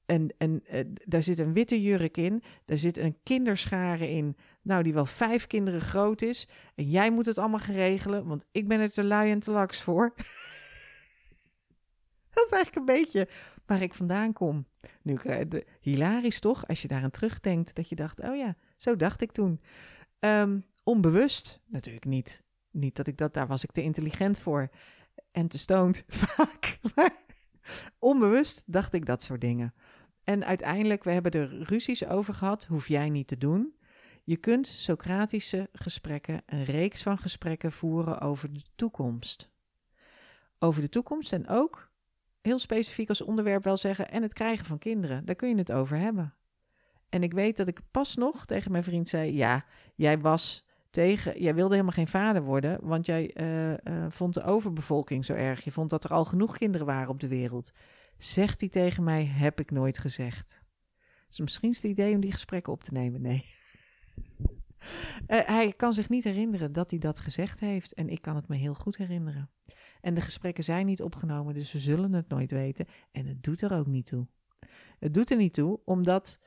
En, 0.05 0.33
en 0.37 0.63
uh, 0.73 0.79
daar 1.05 1.23
zit 1.23 1.39
een 1.39 1.53
witte 1.53 1.81
jurk 1.81 2.17
in. 2.17 2.43
Daar 2.65 2.77
zit 2.77 2.97
een 2.97 3.17
kinderschare 3.23 4.09
in. 4.09 4.37
Nou, 4.61 4.83
die 4.83 4.93
wel 4.93 5.05
vijf 5.05 5.47
kinderen 5.47 5.81
groot 5.81 6.21
is. 6.21 6.47
En 6.75 6.89
jij 6.89 7.11
moet 7.11 7.25
het 7.25 7.37
allemaal 7.37 7.59
geregelen, 7.59 8.25
want 8.25 8.45
ik 8.51 8.67
ben 8.67 8.79
er 8.79 8.91
te 8.91 9.03
lui 9.03 9.31
en 9.31 9.39
te 9.39 9.51
laks 9.51 9.81
voor. 9.81 10.13
dat 12.33 12.45
is 12.45 12.51
eigenlijk 12.51 12.75
een 12.75 12.95
beetje 12.95 13.27
waar 13.65 13.81
ik 13.81 13.93
vandaan 13.93 14.33
kom. 14.33 14.65
Nu, 15.01 15.19
de, 15.47 15.65
hilarisch 15.79 16.39
toch, 16.39 16.67
als 16.67 16.81
je 16.81 16.87
daaraan 16.87 17.11
terugdenkt, 17.11 17.75
dat 17.75 17.89
je 17.89 17.95
dacht, 17.95 18.19
oh 18.19 18.35
ja, 18.35 18.55
zo 18.77 18.95
dacht 18.95 19.21
ik 19.21 19.31
toen. 19.31 19.61
Um, 20.19 20.65
onbewust, 20.91 21.61
natuurlijk 21.65 22.05
niet. 22.05 22.43
Niet 22.71 22.95
dat 22.95 23.07
ik 23.07 23.17
dat, 23.17 23.33
daar 23.33 23.47
was 23.47 23.63
ik 23.63 23.71
te 23.71 23.83
intelligent 23.83 24.39
voor. 24.39 24.69
En 25.31 25.47
te 25.47 25.57
stoned, 25.57 26.03
vaak. 26.07 26.79
Maar 26.95 27.15
onbewust 27.99 28.63
dacht 28.65 28.93
ik 28.93 29.05
dat 29.05 29.23
soort 29.23 29.41
dingen. 29.41 29.73
En 30.23 30.45
uiteindelijk, 30.45 31.03
we 31.03 31.11
hebben 31.11 31.31
er 31.31 31.63
ruzies 31.63 32.05
over 32.05 32.33
gehad, 32.33 32.65
hoef 32.65 32.87
jij 32.87 33.09
niet 33.09 33.27
te 33.27 33.37
doen. 33.37 33.75
Je 34.23 34.37
kunt 34.37 34.67
Socratische 34.67 35.69
gesprekken, 35.73 36.41
een 36.45 36.63
reeks 36.63 37.03
van 37.03 37.17
gesprekken 37.17 37.71
voeren 37.71 38.21
over 38.21 38.53
de 38.53 38.63
toekomst. 38.75 39.49
Over 40.59 40.81
de 40.81 40.89
toekomst 40.89 41.33
en 41.33 41.47
ook, 41.47 41.91
heel 42.41 42.59
specifiek 42.59 43.09
als 43.09 43.21
onderwerp 43.21 43.63
wel 43.63 43.77
zeggen, 43.77 44.09
en 44.09 44.21
het 44.21 44.33
krijgen 44.33 44.65
van 44.65 44.79
kinderen. 44.79 45.25
Daar 45.25 45.35
kun 45.35 45.49
je 45.49 45.55
het 45.55 45.71
over 45.71 45.97
hebben. 45.97 46.35
En 47.09 47.23
ik 47.23 47.33
weet 47.33 47.57
dat 47.57 47.67
ik 47.67 47.79
pas 47.91 48.15
nog 48.15 48.45
tegen 48.45 48.71
mijn 48.71 48.83
vriend 48.83 49.09
zei: 49.09 49.33
Ja, 49.33 49.65
jij 49.95 50.19
was 50.19 50.65
tegen, 50.91 51.41
jij 51.41 51.55
wilde 51.55 51.73
helemaal 51.73 51.95
geen 51.95 52.07
vader 52.07 52.43
worden, 52.43 52.79
want 52.81 53.05
jij 53.05 53.31
uh, 53.41 53.69
uh, 53.69 54.05
vond 54.09 54.33
de 54.33 54.43
overbevolking 54.43 55.25
zo 55.25 55.33
erg. 55.33 55.63
Je 55.63 55.71
vond 55.71 55.89
dat 55.89 56.03
er 56.03 56.09
al 56.09 56.25
genoeg 56.25 56.57
kinderen 56.57 56.87
waren 56.87 57.09
op 57.09 57.19
de 57.19 57.27
wereld. 57.27 57.71
Zegt 58.17 58.59
hij 58.59 58.69
tegen 58.69 59.03
mij, 59.03 59.25
heb 59.25 59.59
ik 59.59 59.71
nooit 59.71 59.97
gezegd. 59.97 60.61
Dus 61.27 61.39
misschien 61.39 61.69
is 61.69 61.81
het 61.81 61.91
idee 61.91 62.15
om 62.15 62.21
die 62.21 62.31
gesprekken 62.31 62.73
op 62.73 62.83
te 62.83 62.93
nemen. 62.93 63.21
Nee. 63.21 63.45
Uh, 65.27 65.39
hij 65.57 65.73
kan 65.73 65.93
zich 65.93 66.09
niet 66.09 66.23
herinneren 66.23 66.73
dat 66.73 66.89
hij 66.89 66.99
dat 66.99 67.19
gezegd 67.19 67.59
heeft. 67.59 67.93
En 67.93 68.09
ik 68.09 68.21
kan 68.21 68.35
het 68.35 68.47
me 68.47 68.55
heel 68.55 68.73
goed 68.73 68.97
herinneren. 68.97 69.49
En 70.01 70.13
de 70.13 70.21
gesprekken 70.21 70.63
zijn 70.63 70.85
niet 70.85 71.01
opgenomen, 71.01 71.53
dus 71.53 71.71
we 71.71 71.79
zullen 71.79 72.13
het 72.13 72.29
nooit 72.29 72.51
weten. 72.51 72.85
En 73.11 73.25
het 73.25 73.43
doet 73.43 73.61
er 73.61 73.73
ook 73.73 73.87
niet 73.87 74.05
toe. 74.05 74.27
Het 74.99 75.13
doet 75.13 75.31
er 75.31 75.37
niet 75.37 75.53
toe, 75.53 75.79
omdat 75.85 76.39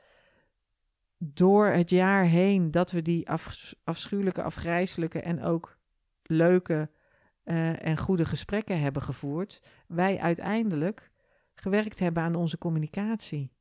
door 1.33 1.67
het 1.67 1.89
jaar 1.89 2.25
heen 2.25 2.71
dat 2.71 2.91
we 2.91 3.01
die 3.01 3.29
afschuwelijke, 3.83 4.43
afgrijzelijke 4.43 5.21
en 5.21 5.43
ook 5.43 5.77
leuke 6.23 6.89
uh, 7.43 7.85
en 7.85 7.97
goede 7.97 8.25
gesprekken 8.25 8.79
hebben 8.79 9.01
gevoerd, 9.01 9.61
wij 9.87 10.19
uiteindelijk 10.19 11.11
gewerkt 11.53 11.99
hebben 11.99 12.23
aan 12.23 12.35
onze 12.35 12.57
communicatie 12.57 13.51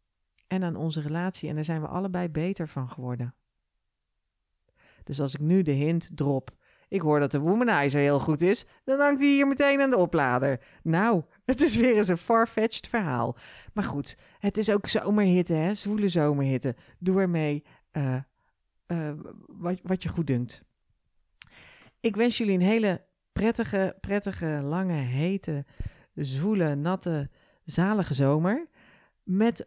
en 0.47 0.65
aan 0.65 0.77
onze 0.77 1.01
relatie. 1.01 1.49
En 1.49 1.55
daar 1.55 1.65
zijn 1.65 1.81
we 1.81 1.87
allebei 1.87 2.29
beter 2.29 2.69
van 2.69 2.89
geworden. 2.89 3.35
Dus 5.05 5.21
als 5.21 5.35
ik 5.35 5.41
nu 5.41 5.63
de 5.63 5.73
hint 5.73 6.11
drop, 6.15 6.51
ik 6.89 7.01
hoor 7.01 7.21
dat 7.21 7.31
de 7.31 7.39
womanizer 7.39 8.01
heel 8.01 8.21
goed 8.21 8.41
is, 8.41 8.67
dan 8.85 9.01
hangt 9.01 9.21
hij 9.21 9.29
hier 9.29 9.47
meteen 9.47 9.81
aan 9.81 9.91
de 9.91 9.97
oplader. 9.97 10.61
Nou, 10.83 11.23
het 11.45 11.63
is 11.63 11.77
weer 11.77 11.97
eens 11.97 12.09
een 12.09 12.17
farfetched 12.17 12.89
verhaal. 12.89 13.37
Maar 13.73 13.85
goed, 13.85 14.17
het 14.39 14.59
is 14.59 14.71
ook 14.71 14.87
zomerhitte, 14.87 15.53
hè? 15.53 15.75
Zwoele 15.75 16.09
zomerhitte. 16.09 16.77
Doe 16.99 17.21
ermee 17.21 17.65
uh, 17.93 18.17
uh, 18.87 19.11
wat, 19.47 19.81
wat 19.83 20.03
je 20.03 20.09
goed 20.09 20.27
dunkt. 20.27 20.63
Ik 22.01 22.17
wens 22.17 22.39
jullie 22.39 22.55
een 22.55 22.61
hele 22.61 23.05
prettige, 23.33 23.97
prettige, 24.01 24.61
lange, 24.63 24.93
hete, 24.93 25.65
zwoele, 26.15 26.75
natte 26.75 27.31
zalige 27.65 28.15
zomer 28.15 28.69
met 29.23 29.67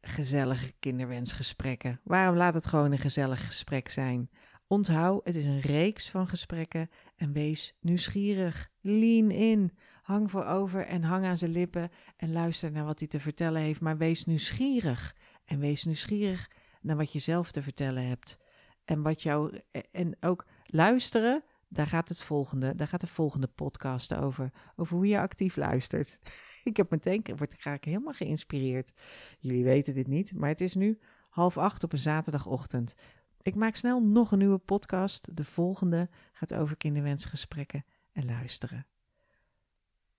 gezellige 0.00 0.72
kinderwensgesprekken. 0.78 2.00
Waarom 2.04 2.36
laat 2.36 2.54
het 2.54 2.66
gewoon 2.66 2.92
een 2.92 2.98
gezellig 2.98 3.46
gesprek 3.46 3.88
zijn? 3.88 4.30
Onthoud, 4.72 5.24
het 5.24 5.36
is 5.36 5.44
een 5.44 5.60
reeks 5.60 6.10
van 6.10 6.28
gesprekken 6.28 6.90
en 7.16 7.32
wees 7.32 7.74
nieuwsgierig. 7.80 8.70
Lean 8.80 9.30
in. 9.30 9.72
Hang 10.02 10.30
voorover 10.30 10.86
en 10.86 11.02
hang 11.02 11.24
aan 11.24 11.36
zijn 11.36 11.50
lippen 11.50 11.90
en 12.16 12.32
luister 12.32 12.70
naar 12.70 12.84
wat 12.84 12.98
hij 12.98 13.08
te 13.08 13.20
vertellen 13.20 13.62
heeft. 13.62 13.80
Maar 13.80 13.96
wees 13.96 14.24
nieuwsgierig. 14.24 15.16
En 15.44 15.58
wees 15.58 15.84
nieuwsgierig 15.84 16.50
naar 16.80 16.96
wat 16.96 17.12
je 17.12 17.18
zelf 17.18 17.50
te 17.50 17.62
vertellen 17.62 18.06
hebt. 18.06 18.38
En 18.84 19.02
wat 19.02 19.22
jou. 19.22 19.60
En 19.90 20.16
ook 20.20 20.46
luisteren 20.64 21.44
daar 21.68 21.86
gaat 21.86 22.08
het 22.08 22.20
volgende, 22.20 22.74
daar 22.74 22.88
gaat 22.88 23.00
de 23.00 23.06
volgende 23.06 23.46
podcast 23.46 24.14
over. 24.14 24.52
Over 24.76 24.96
hoe 24.96 25.06
je 25.06 25.18
actief 25.18 25.56
luistert. 25.56 26.18
ik 26.64 26.76
heb 26.76 26.90
meteen, 26.90 27.22
word 27.36 27.52
ik 27.52 27.60
graag 27.60 27.84
helemaal 27.84 28.12
geïnspireerd. 28.12 28.92
Jullie 29.38 29.64
weten 29.64 29.94
dit 29.94 30.06
niet, 30.06 30.34
maar 30.34 30.48
het 30.48 30.60
is 30.60 30.74
nu 30.74 30.98
half 31.28 31.58
acht 31.58 31.84
op 31.84 31.92
een 31.92 31.98
zaterdagochtend. 31.98 32.94
Ik 33.42 33.54
maak 33.54 33.76
snel 33.76 34.02
nog 34.02 34.32
een 34.32 34.38
nieuwe 34.38 34.58
podcast. 34.58 35.36
De 35.36 35.44
volgende 35.44 36.08
gaat 36.32 36.54
over 36.54 36.76
kinderwensgesprekken 36.76 37.84
en 38.12 38.24
luisteren. 38.24 38.86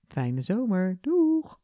Fijne 0.07 0.41
zomer. 0.41 0.97
Doeg! 1.01 1.59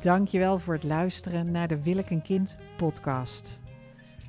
Dankjewel 0.00 0.58
voor 0.58 0.74
het 0.74 0.84
luisteren 0.84 1.50
naar 1.50 1.68
de 1.68 1.82
Wil 1.82 1.96
ik 1.96 2.10
een 2.10 2.22
kind 2.22 2.56
podcast. 2.76 3.60